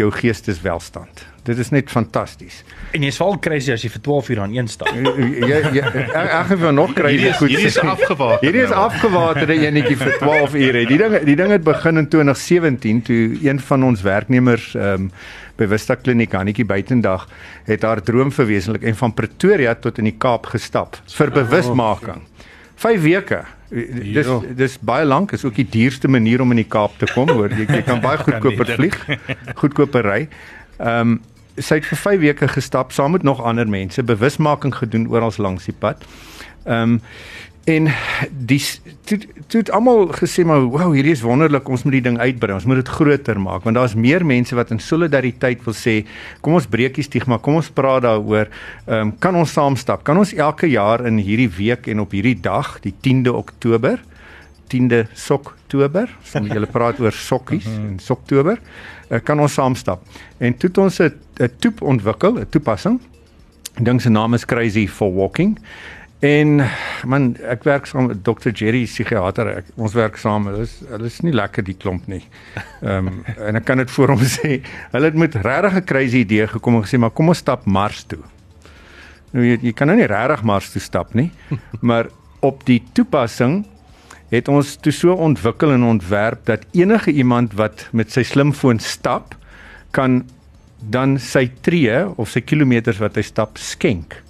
[0.00, 1.26] jou geesteswelstand.
[1.44, 2.61] Dit is net fantasties.
[2.92, 4.90] En jy's val crazy as jy vir 12 uur aan een stap.
[4.92, 5.92] Ja ja,
[6.40, 7.48] ek het nog crazy goed.
[7.48, 8.44] Hierdie is afgewater.
[8.44, 10.87] Hierdie is afgewaterde enetjie vir 12 ure.
[10.90, 15.12] Die ding die ding het begin in 2017 toe een van ons werknemers ehm um,
[15.61, 17.26] by Vista Kliniek Annetjie Buitendag
[17.66, 22.22] het haar droom verwesenlik en van Pretoria tot in die Kaap gestap vir bewusmaking.
[22.81, 23.42] 5 weke.
[23.70, 24.26] Dis
[24.57, 27.53] dis baie lank, is ook die duurste manier om in die Kaap te kom, hoor.
[27.53, 28.96] Jy, jy kan baie goedkoper vlieg.
[29.61, 30.22] Goedkoper ry.
[30.81, 31.20] Ehm um,
[31.61, 35.68] sy het vir 5 weke gestap saam met nog ander mense, bewusmaking gedoen oral langs
[35.70, 36.05] die pad.
[36.64, 37.01] Ehm um,
[37.68, 37.90] en
[38.49, 38.59] die
[39.05, 39.18] toe
[39.51, 42.64] toe het almal gesê maar wow, hierdie is wonderlik, ons moet die ding uitbrei, ons
[42.66, 46.01] moet dit groter maak want daar's meer mense wat in solidariteit wil sê,
[46.40, 48.49] kom ons breek die stigma, kom ons praat daaroor.
[48.87, 50.05] Ehm um, kan ons saam stap?
[50.09, 54.01] Kan ons elke jaar in hierdie week en op hierdie dag, die 10de Oktober,
[54.73, 58.59] 10de Soktober, soms julle praat oor sokkies en Soktober
[59.11, 60.07] uh, kan ons saam stap.
[60.38, 63.00] En toe het ons 'n 'n toep ontwikkel, 'n toepassing.
[63.83, 65.59] Ding se naam is Crazy for Walking.
[66.20, 66.61] En
[67.07, 68.50] man, ek werk saam met Dr.
[68.53, 69.48] Jerry psigiater.
[69.62, 70.50] Ek, ons werk saam.
[70.50, 72.20] Hulle is hulle is nie lekker die klomp nie.
[72.83, 74.59] Ehm um, en ek kan dit vir hom sê.
[74.92, 78.05] Hulle het met regtig 'n crazy idee gekom en gesê maar kom ons stap Mars
[78.05, 78.20] toe.
[79.33, 81.31] Nou jy, jy kan nou nie regtig Mars toe stap nie,
[81.88, 83.64] maar op die toepassing
[84.31, 89.35] het ons toe so ontwikkel en ontwerp dat enige iemand wat met sy slimfoon stap
[89.90, 90.20] kan
[90.81, 94.23] dan sy tree of sy kilometers wat hy stap skenk.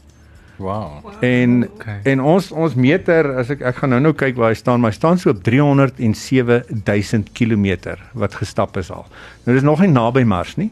[0.61, 1.09] Wow.
[1.25, 2.01] En okay.
[2.05, 4.99] en ons ons meter as ek ek gaan nou-nou kyk waar hy staan, maar hy
[4.99, 9.07] staan so op 307000 km wat gestap is al.
[9.47, 10.69] Nou dis nog nie naby Mars nie.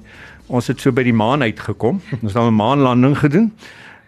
[0.49, 2.03] Ons het so by die maan uitgekom.
[2.23, 3.53] Ons het 'n maanlanding gedoen.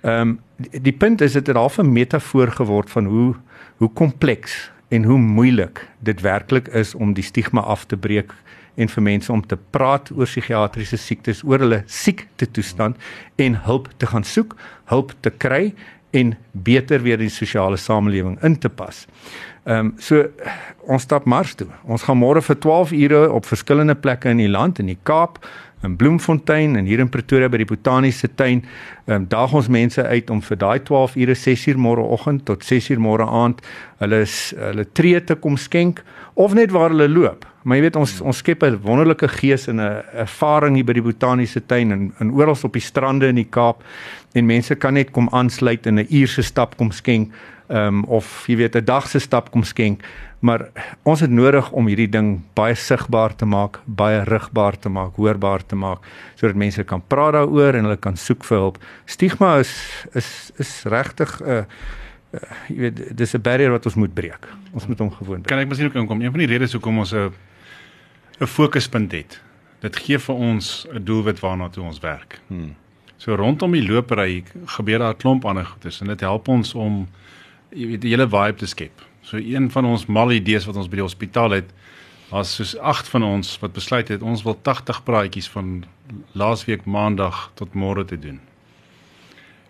[0.05, 3.35] Ehm um, die, die punt is dit het half 'n metafoor geword van hoe
[3.81, 8.35] hoe kompleks en hoe moeilik dit werklik is om die stigma af te breek
[8.81, 12.97] en vir mense om te praat oor psigiatriese siektes, oor hulle siekte toestand
[13.40, 14.57] en hulp te gaan soek,
[14.93, 15.71] hulp te kry
[16.16, 19.07] en beter weer in die sosiale samelewing in te pas.
[19.69, 20.25] Ehm um, so
[20.90, 21.69] ons stap Mars toe.
[21.85, 25.38] Ons gaan môre vir 12 ure op verskillende plekke in die land in die Kaap,
[25.83, 28.64] in Bloemfontein en hier in Pretoria by die botaniese tuin.
[29.07, 33.01] Ehm um, daag ons mense uit om vir daai 12 ure 6uur môreoggend tot 6uur
[33.01, 33.62] môre aand
[34.03, 36.03] hulle hulle tree te kom skenk
[36.35, 37.47] of net waar hulle loop.
[37.62, 41.09] Maar jy weet ons ons skep 'n wonderlike gees en 'n ervaring hier by die
[41.09, 43.83] botaniese tuin en en oral op die strande in die Kaap
[44.35, 47.33] en mense kan net kom aansluit in 'n uur se stap kom skenk
[47.71, 50.03] um, of jy weet 'n dag se stap kom skenk
[50.41, 50.71] maar
[51.03, 55.67] ons het nodig om hierdie ding baie sigbaar te maak, baie rigbaar te maak, hoorbaar
[55.67, 58.79] te maak sodat mense kan praat daaroor en hulle kan soek vir hulp.
[59.05, 59.73] Stigma is
[60.15, 61.65] is is regtig 'n uh,
[62.33, 64.49] uh, jy weet dis 'n barrier wat ons moet breek.
[64.73, 65.47] Ons moet hom gewoon breek.
[65.47, 66.21] Kan ek miskien ook inkom?
[66.21, 67.33] Een van die redes hoekom ons 'n
[68.41, 69.41] 'n fokuspunt het
[69.81, 72.41] dit gee vir ons 'n doelwit waarna toe ons werk.
[72.47, 72.75] Hmm.
[73.17, 77.09] So rondom die lopery gebeur daar 'n klomp ander goedes en dit help ons om
[77.75, 79.07] jy weet die hele vibe te skep.
[79.27, 81.73] So een van ons mal idees wat ons by die hospitaal het,
[82.31, 85.81] was soos 8 van ons wat besluit het ons wil 80 praatjies van
[86.39, 88.39] laasweek maandag tot môre te doen.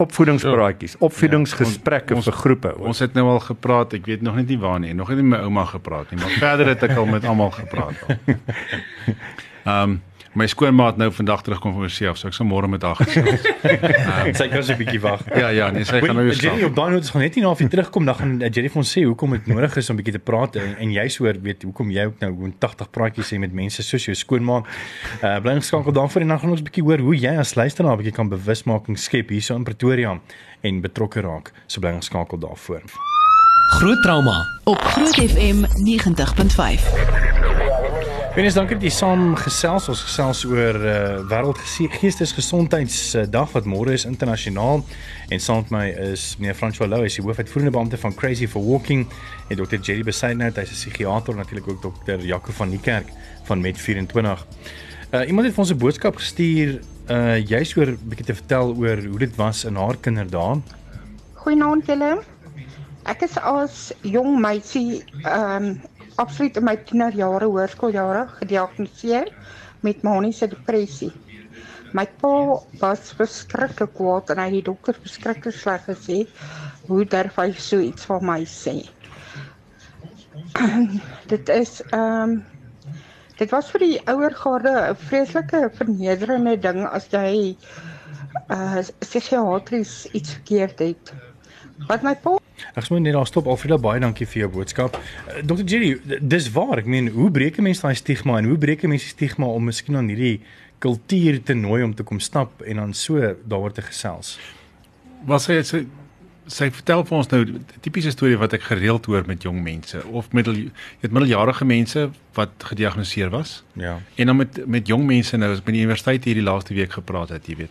[0.01, 2.71] Opvoedingspraatjies, opvoedingsgesprekke Ja, vir groepe.
[2.81, 5.35] Ons het nou al gepraat, ek weet nog net nie waar nie, nog net met
[5.35, 8.07] my ouma gepraat nie, maar verder het ek al met almal gepraat.
[8.09, 8.17] al.
[9.65, 9.99] Ehm um,
[10.39, 13.47] my skoonmaat nou vandag terugkom van oorsee af, so ek sal môre met haar gesels.
[14.39, 15.25] Sy kan so 'n bietjie wag.
[15.35, 16.71] ja ja, nee, sy gaan nou weer Jerry slaap.
[16.71, 18.81] op daai noot gaan net nie na of jy terugkom dan gaan eh, Jerry vir
[18.83, 21.63] ons sê hoekom dit nodig is om bietjie te praat en, en jy sou weet
[21.67, 24.71] hoekom jy ook nou gewoon 80 praatjies sê met mense soos jou skoonmaak.
[25.23, 27.99] Uh bly geskakel daarvoor en dan gaan ons bietjie hoor hoe jy as luisteraar 'n
[27.99, 30.21] bietjie kan bewusmaking skep hierso in Pretoria
[30.63, 31.53] en betrokke raak.
[31.67, 32.83] So bly geskakel daarvoor.
[33.71, 34.47] Groot trauma.
[34.65, 37.80] Op Groot FM 90.5.
[38.41, 39.89] Wees dankie dat jy saam gesels.
[39.93, 44.81] Ons gesels oor uh, wêreldgeestesgesondheidsdag wat môre is internasionaal
[45.29, 48.49] en saam met my is meneer François Lou, hy is die hoofuitvoerende beampte van Crazy
[48.49, 49.05] for Walking
[49.51, 49.77] en Dr.
[49.77, 52.17] Jerry Besaidnout, hy's 'n psigiater natuurlik ook Dr.
[52.25, 53.13] Jaco van die kerk
[53.45, 54.41] van Met24.
[55.13, 56.81] Uh iemand het vir ons 'n boodskap gestuur
[57.13, 60.65] uh juis oor bietjie te vertel oor hoe dit was in haar kinderdae.
[61.45, 62.25] Goeienaand julle.
[63.05, 65.81] Ek is as jong meisie ehm um,
[66.21, 69.31] absoluut in my tienerjare, hoërskooljare gediagnoseer
[69.87, 71.11] met maniese depressie.
[71.97, 72.33] My pa
[72.83, 76.21] was verskriklik kwaad en hy het die dokter verskriklik sleg gesê.
[76.87, 78.77] Hoe durf hy so iets van my sê?
[81.33, 82.41] dit is ehm um,
[83.41, 87.57] dit was vir die ouer garde 'n vreeslike vernederende ding as jy
[88.57, 91.13] uh psigiatries iets verkeerd het.
[91.89, 92.40] Wat my pa
[92.75, 94.97] Ek sê net daar stop Alfreda baie dankie vir jou boodskap.
[95.29, 96.79] Uh, Dr Jerry, dis waar.
[96.79, 99.47] Ek meen, hoe breek 'n mens daai stigma en hoe breek 'n mens die stigma
[99.47, 100.41] om miskien aan hierdie
[100.79, 104.39] kultuur te nooi om te kom stap en dan so daaroor te gesels?
[105.27, 105.87] Was sy sy
[106.51, 110.03] sy vertel vir ons nou 'n tipiese storie wat ek gereeld hoor met jong mense
[110.11, 110.55] of middel
[111.01, 114.01] het middeljarige mense wat gediagnoseer was Ja.
[114.17, 116.91] en dan met met jong mense nou as ek by die universiteit hierdie laaste week
[116.93, 117.71] gepraat het, jy weet,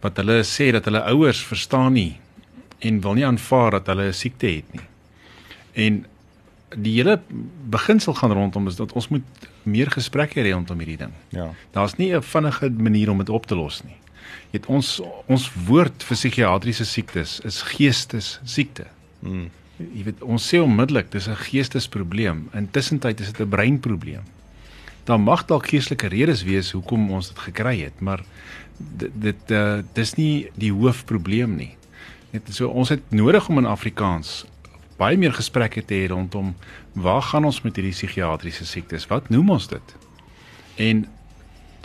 [0.00, 2.16] wat hulle sê dat hulle ouers verstaan nie
[2.78, 4.86] en wil nie aanvaar dat hulle 'n siekte het nie.
[5.72, 6.06] En
[6.76, 7.20] die hele
[7.70, 9.24] beginsel gaan rondom is dat ons moet
[9.62, 11.12] meer gesprekke hê rondom hierdie ding.
[11.28, 11.50] Ja.
[11.72, 13.96] Daar's nie 'n vinnige manier om dit op te los nie.
[14.50, 18.86] Jy weet ons ons woord vir psigiatriese siektes is geestes siekte.
[19.20, 19.50] Mm.
[19.78, 22.48] Jy weet ons sê onmiddellik dis 'n geestesprobleem.
[22.54, 24.22] Intussen tyd is dit 'n breinprobleem.
[25.04, 28.24] Daar mag dalk geestelike redes wees hoekom ons dit gekry het, maar
[28.76, 31.76] dit dit uh, dis nie die hoofprobleem nie.
[32.30, 34.42] Net so ons het nodig om in Afrikaans
[34.98, 36.50] baie meer gesprekke te hê rondom
[36.98, 39.06] waar gaan ons met hierdie psigiatriese siektes?
[39.08, 39.94] Wat noem ons dit?
[40.82, 41.04] En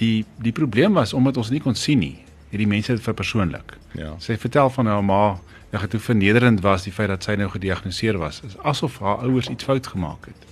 [0.01, 2.17] die die probleem was omdat ons nie kon sien nie.
[2.51, 3.77] Hierdie mense het verpersoonlik.
[3.97, 4.15] Ja.
[4.21, 5.21] Sy vertel van haar ma,
[5.71, 8.41] ja, hoe vernederend was die feit dat sy nou gediagnoseer was.
[8.45, 10.49] Is asof haar ouers iets fout gemaak het.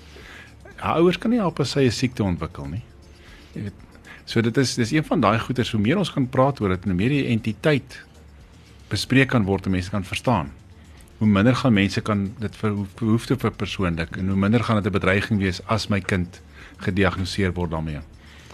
[0.81, 2.83] Haar ouers kan nie help as sy 'n siekte ontwikkel nie.
[3.53, 3.79] Jy weet,
[4.25, 6.83] so dit is dis een van daai goeters hoe meer ons kan praat oor dit
[6.83, 8.05] en hoe meer die entiteit
[8.91, 10.51] bespreek kan word en mense kan verstaan.
[11.21, 14.91] Hoe minder gaan mense kan dit vir behoefte vir persoonlik en hoe minder gaan dit
[14.91, 16.41] 'n bedreiging wees as my kind
[16.77, 18.01] gediagnoseer word daarmee.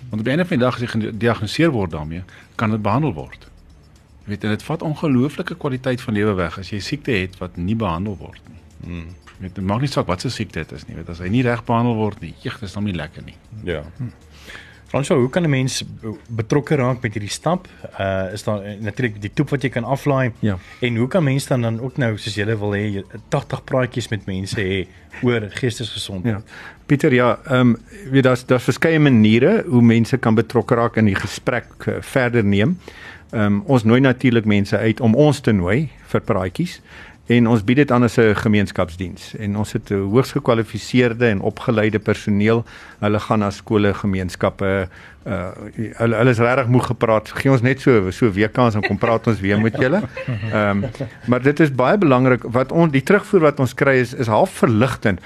[0.09, 2.23] Want op die einde van die dag as jy gediagnoseer word daarmee,
[2.55, 3.47] kan dit behandel word.
[4.23, 7.57] Jy weet en dit vat ongelooflike kwaliteit van lewe weg as jy siekte het wat
[7.57, 8.61] nie behandel word nie.
[8.93, 9.07] Mm.
[9.37, 10.95] Jy weet, dit maak nie saak wat se siekte dit is nie.
[10.95, 13.35] Weet as hy nie reg behandel word nie, jeg, dis dan nie lekker nie.
[13.63, 13.83] Ja.
[14.87, 15.83] Fransjo, hoe kan 'n mens
[16.29, 17.67] betrokke raak met hierdie stap?
[17.99, 20.31] Uh is daar uh, natuurlik die toep wat jy kan aflaai.
[20.39, 20.57] Ja.
[20.79, 24.07] En hoe kan mense dan dan ook nou soos jy wil hê jy- 80 praatjies
[24.07, 24.87] met mense hê
[25.21, 26.35] oor geestesgesondheid?
[26.35, 26.41] Ja.
[26.85, 27.77] Pieter, ja, ehm um,
[28.11, 32.43] weet daar's daar's verskeie maniere hoe mense kan betrokke raak in die gesprek uh, verder
[32.43, 32.77] neem.
[33.31, 36.81] Ehm um, ons nooi natuurlik mense uit om ons te nooi vir praatjies
[37.27, 41.41] en ons bied dit aan as 'n gemeenskapsdiens en ons het 'n hoogs gekwalifiseerde en
[41.41, 42.65] opgeleide personeel.
[42.99, 44.87] Hulle gaan na skole, gemeenskappe
[45.27, 45.51] uh
[45.97, 47.29] hulle hulle is regtig moeg gepraat.
[47.29, 50.01] Gee ons net so so week kans en kom praat ons weer met julle.
[50.53, 50.85] Ehm um,
[51.25, 54.49] maar dit is baie belangrik wat ons die terugvoer wat ons kry is is half
[54.49, 55.19] verligtend.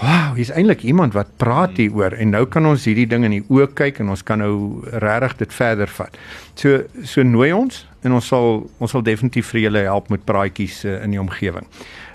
[0.00, 3.44] Wow, hier's eintlik iemand wat praat hieroor en nou kan ons hierdie ding in die
[3.48, 6.16] oë kyk en ons kan nou regtig dit verder vat.
[6.54, 10.84] So so nooi ons en ons sal ons sal definitief vir julle help met praatjies
[10.84, 11.66] uh, in die omgewing.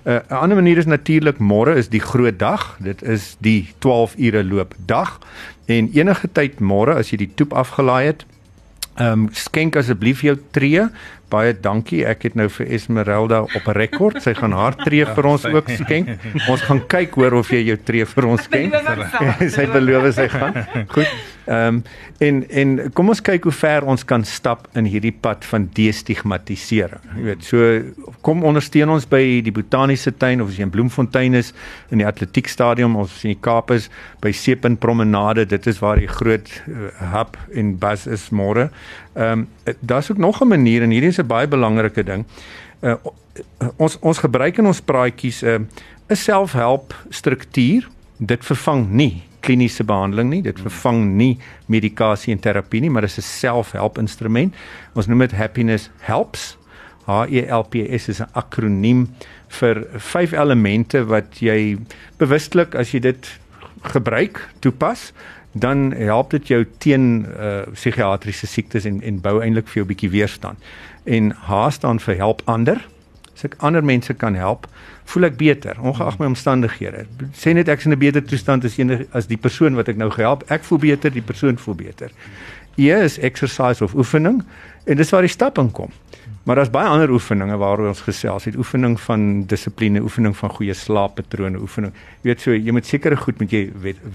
[0.06, 2.78] 'n uh, 'n ander manier is natuurlik môre is die groot dag.
[2.80, 5.20] Dit is die 12 ure loop dag
[5.66, 8.26] en enige tyd môre as jy die toep afgelaai het,
[8.98, 10.88] Ehm um, skenk asseblief jou tree
[11.30, 12.04] Baie dankie.
[12.08, 14.22] Ek het nou vir Esmeralda op 'n rekord.
[14.24, 16.10] Sy gaan haar tree vir ons ook skenk.
[16.48, 18.74] Ons gaan kyk hoor of jy jou tree vir ons skenk.
[19.58, 20.54] sy beloof sy gaan.
[20.88, 21.08] Goed.
[21.48, 21.84] Ehm um,
[22.20, 27.04] en en kom ons kyk hoe ver ons kan stap in hierdie pad van destigmatisering.
[27.16, 27.68] Jy weet, so
[28.26, 31.54] kom ondersteun ons by die botaniese tuin of as jy in Bloemfontein is
[31.94, 33.88] in die atletiekstadion of as jy in die Kaap is
[34.24, 35.46] by Seepunt Promenade.
[35.48, 38.68] Dit is waar die groot uh, hub en bus is môre.
[39.18, 42.26] Ehm um, daar's ook nog 'n manier en hierdie is 'n baie belangrike ding.
[42.82, 42.94] Uh,
[43.76, 45.68] ons ons gebruik in ons praatjies 'n
[46.08, 47.88] uh, selfhelp struktuur.
[48.18, 50.42] Dit vervang nie kliniese behandeling nie.
[50.42, 54.56] Dit vervang nie medikasie en terapie nie, maar dit is 'n selfhelp instrument.
[54.94, 56.58] Ons noem dit Happiness Helps.
[57.06, 59.08] H E L P S is 'n akroniem
[59.48, 61.78] vir vyf elemente wat jy
[62.18, 63.40] bewustelik as jy dit
[63.82, 65.14] gebruik, toepas,
[65.60, 69.94] dan help dit jou teen uh psigiatriese siektes en en bou eintlik vir jou 'n
[69.94, 70.58] bietjie weerstand.
[71.04, 72.88] En H staan vir help ander.
[73.36, 74.68] As ek ander mense kan help,
[75.06, 77.06] voel ek beter ongeag my omstandighede.
[77.34, 79.98] Sê net ek is in 'n beter toestand as enige as die persoon wat ek
[79.98, 80.44] nou gehelp.
[80.52, 82.12] Ek voel beter, die persoon voel beter.
[82.78, 84.44] E is exercise of oefening
[84.86, 85.92] en dis waar die stap in kom.
[86.48, 88.56] Maar daar's baie ander oefeninge waaroor ons gesels het.
[88.56, 91.92] Oefening van dissipline, oefening van goeie slaappatrone, oefening.
[92.22, 93.66] Jy weet so, jy moet sekere goed moet jy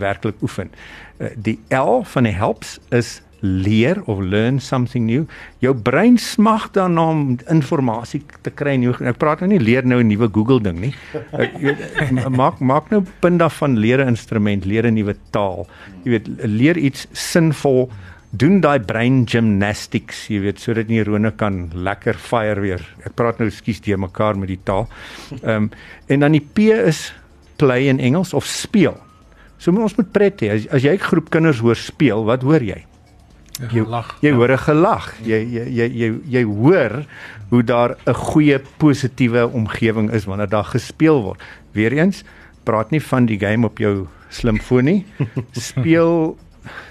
[0.00, 0.70] werklik oefen.
[1.18, 5.26] Uh, die L van die helps is leer of learn something new.
[5.60, 8.78] Jou brein smag daarna om inligting te kry.
[8.80, 10.94] Ek praat nou nie leer nou 'n nuwe Google ding nie.
[11.36, 15.66] Ek weet maak maak nou punt daarvan leer 'n instrument, leer 'n nuwe taal.
[16.04, 17.90] Jy weet leer iets sinvol
[18.32, 22.84] doen daai brein gymnastics, jy weet, sodat neurone kan lekker fire weer.
[23.04, 24.88] Ek praat nou skuis te mekaar met die taal.
[25.42, 25.70] Ehm um,
[26.08, 27.12] en dan die P is
[27.60, 28.96] play in Engels of speel.
[29.58, 30.50] So ons moet pret hê.
[30.56, 32.82] As, as jy 'n groep kinders hoor speel, wat hoor jy?
[33.70, 34.16] Jy lag.
[34.24, 35.06] Jy hoor 'n gelag.
[35.22, 37.04] Jy jy jy jy jy hoor
[37.50, 41.40] hoe daar 'n goeie positiewe omgewing is wanneer daar gespeel word.
[41.72, 42.24] Weereens
[42.64, 45.04] praat nie van die game op jou slimfoon nie.
[45.52, 46.36] Speel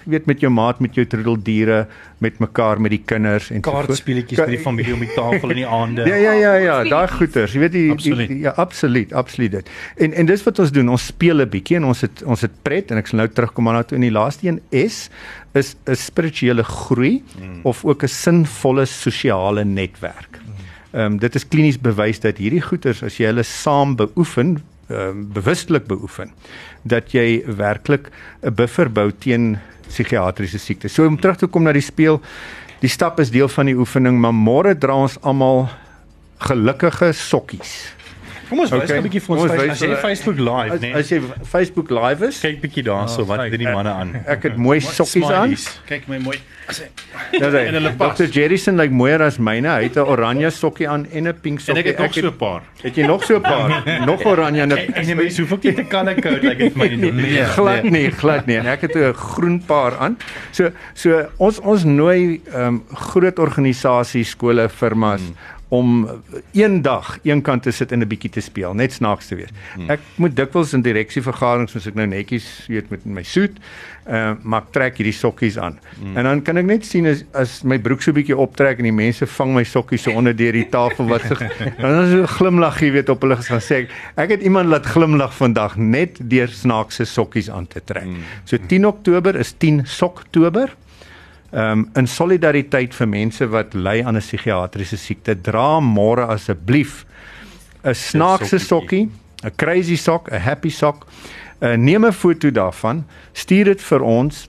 [0.05, 1.88] weet met jou maat met jou troeteldiere
[2.21, 5.67] met mekaar met die kinders en kaartspeletjies met die familie om die tafel in die
[5.67, 6.05] aande.
[6.10, 9.71] Ja ja ja ja, daai goeters, jy weet die, die, die ja absoluut, absoluut dit.
[9.97, 12.62] En en dis wat ons doen, ons speel 'n bietjie en ons het ons het
[12.63, 15.10] pret en ek sal nou terugkom aan daartoe in die laaste een S
[15.53, 17.60] is 'n spirituele groei hmm.
[17.63, 20.39] of ook 'n sinvolle sosiale netwerk.
[20.91, 24.57] Ehm um, dit is klinies bewys dat hierdie goeters as jy hulle saam beoefen,
[24.91, 26.34] uh, bewustelik beoefen
[26.84, 28.12] dat jy werklik
[28.43, 30.93] 'n buffer bou teen psigiatriese siektes.
[30.93, 32.21] So om terug te kom na die speel,
[32.80, 35.69] die stap is deel van die oefening, maar môre dra ons almal
[36.39, 37.93] gelukkige sokkies.
[38.51, 38.97] Kom ons wys okay.
[38.99, 40.89] 'n bietjie vir ons, ons as jy Facebook live, né?
[40.89, 40.95] Nee.
[40.99, 44.09] As jy Facebook live is, kyk bietjie daarso, oh, wat doen die manne aan?
[44.27, 45.53] Ek het mooi sokkies aan.
[45.87, 46.35] Kyk my mooi.
[47.39, 47.63] Nou sê,
[47.99, 48.27] Dr.
[48.31, 49.69] Jerryson lyk like mooier as myne.
[49.71, 51.79] Hy het 'n oranje sokkie aan en 'n pink sokkie.
[51.79, 52.61] En ek het nog so 'n paar.
[52.83, 53.71] Het jy nog so 'n paar?
[54.11, 56.73] nog oranje en 'n En jy mens hoeveel keer te kan ek code like dit
[56.73, 57.11] vir my nie.
[57.11, 58.57] Nee, glad nie, glad nie.
[58.57, 60.17] En ek het 'n groen paar aan.
[60.51, 66.07] So so ons ons nooi ehm um, groot organisasies, skole, firmas hmm om
[66.51, 69.51] een dag eenkant te sit en 'n bietjie te speel, net snaaks te wees.
[69.75, 69.89] Hmm.
[69.89, 73.55] Ek moet dikwels in direksievergaderings moet ek nou netjies weet met my soet,
[74.07, 75.79] uh, maar ek trek hierdie sokkies aan.
[75.99, 76.17] Hmm.
[76.17, 78.91] En dan kan ek net sien as as my broek so bietjie optrek en die
[78.91, 81.36] mense vang my sokkies so onder deur die tafel wat se
[81.81, 85.34] dan is 'n glimlag, jy weet, op hulle gaan sê ek het iemand laat glimlag
[85.34, 88.03] vandag net deur snaakse sokkies aan te trek.
[88.03, 88.23] Hmm.
[88.43, 90.90] So 10 Oktober is 10 Soktober ehm
[91.51, 97.05] um, in solidariteit vir mense wat ly aan 'n psigiatriese siekte, dra môre asseblief
[97.83, 99.09] 'n snaakse sokkie,
[99.43, 101.07] 'n crazy sok, 'n happy sok.
[101.61, 104.47] Uh, neem 'n foto daarvan, stuur dit vir ons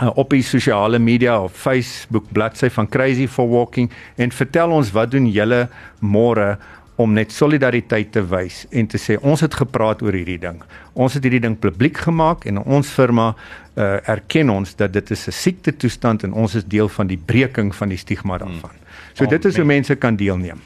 [0.00, 4.90] uh, op die sosiale media of Facebook bladsy van Crazy for Walking en vertel ons
[4.92, 5.68] wat doen julle
[6.00, 6.58] môre
[7.02, 10.60] om net solidariteit te wys en te sê ons het gepraat oor hierdie ding.
[10.94, 15.26] Ons het hierdie ding publiek gemaak en ons firma uh, erken ons dat dit is
[15.28, 18.76] 'n siekte toestand en ons is deel van die breking van die stigma daarvan.
[19.14, 20.60] So dit is hoe mense kan deelneem.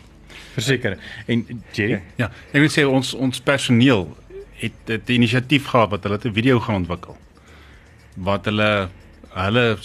[0.54, 0.98] Verseker.
[1.26, 2.02] En Jerry?
[2.16, 4.08] Ja, ek wil sê ons ons personeel
[4.60, 7.16] het 'n inisiatief gehad wat hulle 'n video gaan ontwikkel.
[8.14, 8.88] Wat hulle
[9.34, 9.76] hulle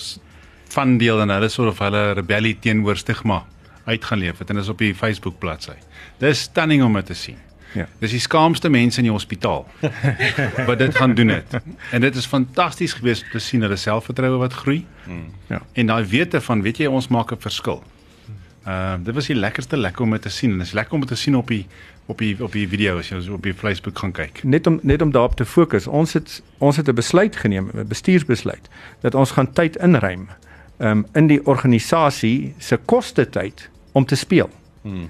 [0.70, 3.46] van deel en hulle soort of hulle rebellie teenoor stigma
[3.86, 5.78] uit gaan leef het en dit is op die Facebook bladsy.
[6.18, 7.38] Dis stunning om dit te sien.
[7.74, 7.88] Ja.
[8.00, 9.64] Dis die skaamste mense in die hospitaal
[10.70, 11.56] wat dit gaan doen het.
[11.92, 14.86] En dit is fantasties geweest om te sien hulle selfvertroue wat groei.
[15.06, 15.32] Mm.
[15.48, 15.62] Ja.
[15.74, 17.84] En daai wete van weet jy ons maak 'n verskil.
[18.64, 20.94] Ehm uh, dit was die lekkerste lekker om dit te sien en dit is lekker
[20.94, 21.66] om dit te sien op die
[22.06, 24.44] op die op die video as jy op die Facebook gaan kyk.
[24.44, 25.88] Net om net om daarop te fokus.
[25.88, 28.70] Ons het ons het 'n besluit geneem, 'n bestuursbesluit
[29.02, 30.28] dat ons gaan tyd inruim.
[30.78, 34.50] Ehm um, in die organisasie se koste tyd om te speel.
[34.82, 35.10] Hmm.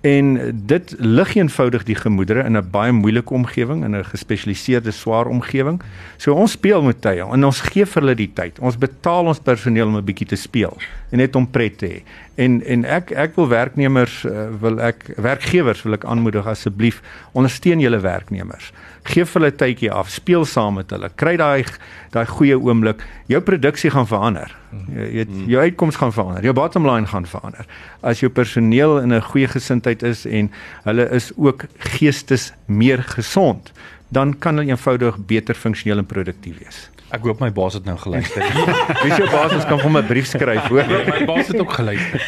[0.00, 5.26] En dit lig eenvoudig die gemoedere in 'n baie moeilike omgewing, in 'n gespesialiseerde swaar
[5.26, 5.82] omgewing.
[6.16, 8.58] So ons speel met tye en ons gee vir hulle die tyd.
[8.58, 10.76] Ons betaal ons personeel om 'n bietjie te speel
[11.10, 12.02] en net om pret te hê.
[12.34, 17.02] En en ek ek wil werknemers uh, wil ek werkgewers wil ek aanmoedig asseblief
[17.32, 18.72] ondersteun julle werknemers.
[19.02, 21.08] Geef hulle tydjie af, speel saam met hulle.
[21.20, 21.64] Kry daai
[22.12, 23.04] daai goeie oomblik.
[23.30, 24.50] Jou produksie gaan verander.
[24.90, 26.44] Jy weet jou uitkoms gaan verander.
[26.44, 27.66] Jou bottom line gaan verander.
[28.02, 30.50] As jou personeel in 'n goeie gesindheid is en
[30.84, 33.72] hulle is ook geestes meer gesond,
[34.10, 36.88] dan kan hulle eenvoudig beter funksioneel en produktief wees.
[37.10, 38.42] Ek hoop my baas het nou geluister.
[39.02, 40.86] Wie jou baas ons kan vir 'n brief skryf, hoor.
[40.86, 42.22] my baas het ook geluister.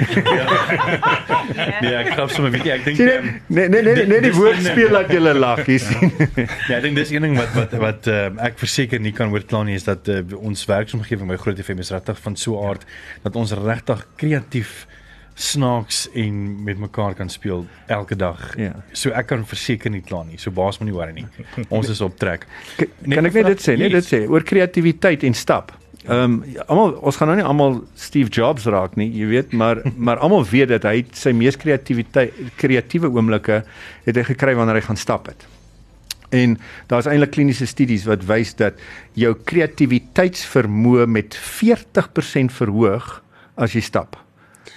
[1.82, 4.58] nee, ek gou sommer weet jy, ek dink Nee, nee, nee, nee, nee die woord
[4.62, 6.10] speel dat jy lag hier sien.
[6.70, 9.62] Ja, ek dink dis een ding wat wat wat uh, ek verseker nie kan oorkla
[9.66, 12.86] nie is dat uh, ons werksomgewing by Groot FM is regtig van so 'n aard
[13.22, 14.86] dat ons regtig kreatief
[15.34, 18.40] snaaks en met mekaar kan speel elke dag.
[18.56, 18.72] Ja.
[18.92, 20.38] So ek kan verseker nie kla nie.
[20.40, 21.26] So baas moenie worry nie.
[21.76, 22.46] Ons is op trek.
[22.76, 25.72] Kan, kan ek net dit sê, net dit sê oor kreatiwiteit en stap.
[26.02, 29.84] Ehm um, almal ons gaan nou nie almal Steve Jobs raak nie, jy weet, maar
[30.08, 33.62] maar almal weet dat hy sy mees kreatiwiteit kreatiewe oomblikke
[34.06, 35.46] het hy gekry wanneer hy gaan stap het.
[36.32, 36.56] En
[36.88, 38.80] daar's eintlik kliniese studies wat wys dat
[39.20, 43.18] jou kreatiwiteitsvermoë met 40% verhoog
[43.60, 44.21] as jy stap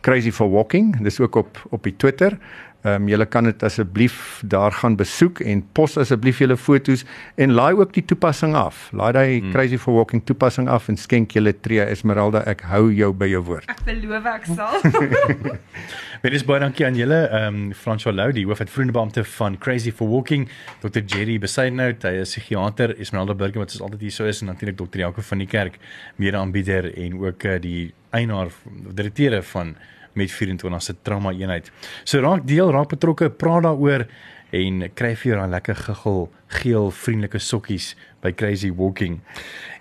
[0.02, 1.02] Crazy for Walking.
[1.02, 2.38] Dis ook op op die Twitter.
[2.82, 7.04] Ehm um, julle kan dit asseblief daar gaan besoek en pos asseblief julle fotos
[7.36, 8.88] en laai ook die toepassing af.
[8.92, 9.52] Laai daai hmm.
[9.52, 13.44] Crazy for Walking toepassing af en skenk julle tree Esmeralda, ek hou jou by jou
[13.46, 13.70] woord.
[13.70, 14.82] Ek beloof ek sal.
[16.22, 17.22] Baie dis baie dankie aan julle.
[17.30, 20.50] Ehm um, François Lou, die hoofuitvoerende beampte van Crazy for Walking,
[20.82, 24.52] Dr Jerry Besaidnout, hy is psigiater, Esmeralda Burger wat ons altyd hier so is en
[24.52, 25.80] natuurlik Dr Jaco van die kerk,
[26.22, 28.54] mede-aanbieder en ook uh, die eienaar
[28.94, 29.76] direkteure van
[30.14, 31.72] met 24 se trauma eenheid.
[32.04, 34.08] So raak deel, raak betrokke, praat daaroor
[34.52, 36.26] en kry vir jou daai lekker giggel
[36.60, 37.94] geel vriendelike sokkies
[38.24, 39.20] by Crazy Walking.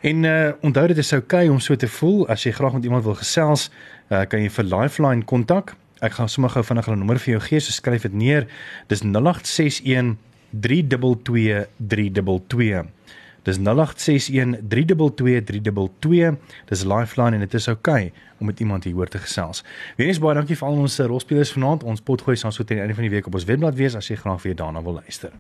[0.07, 2.87] En uh onthou dit is oukei okay om so te voel as jy graag met
[2.87, 3.69] iemand wil gesels,
[4.11, 5.75] uh kan jy vir Lifeline kontak.
[6.01, 8.47] Ek gaan sommer gou vinnig hulle nommer vir jou gee, so skryf dit neer.
[8.89, 10.17] Dis 0861
[10.51, 12.87] 322 322.
[13.43, 16.39] Dis 0861 322 322.
[16.69, 19.65] Dis Lifeline en dit is oukei okay om met iemand hier hoor te gesels.
[19.97, 21.85] Weens baie dankie vir al ons rolspelers vanaand.
[21.85, 24.09] Ons potgooi sal so teen die einde van die week op ons webblad wees as
[24.09, 25.37] jy graag weer daarna wil luister.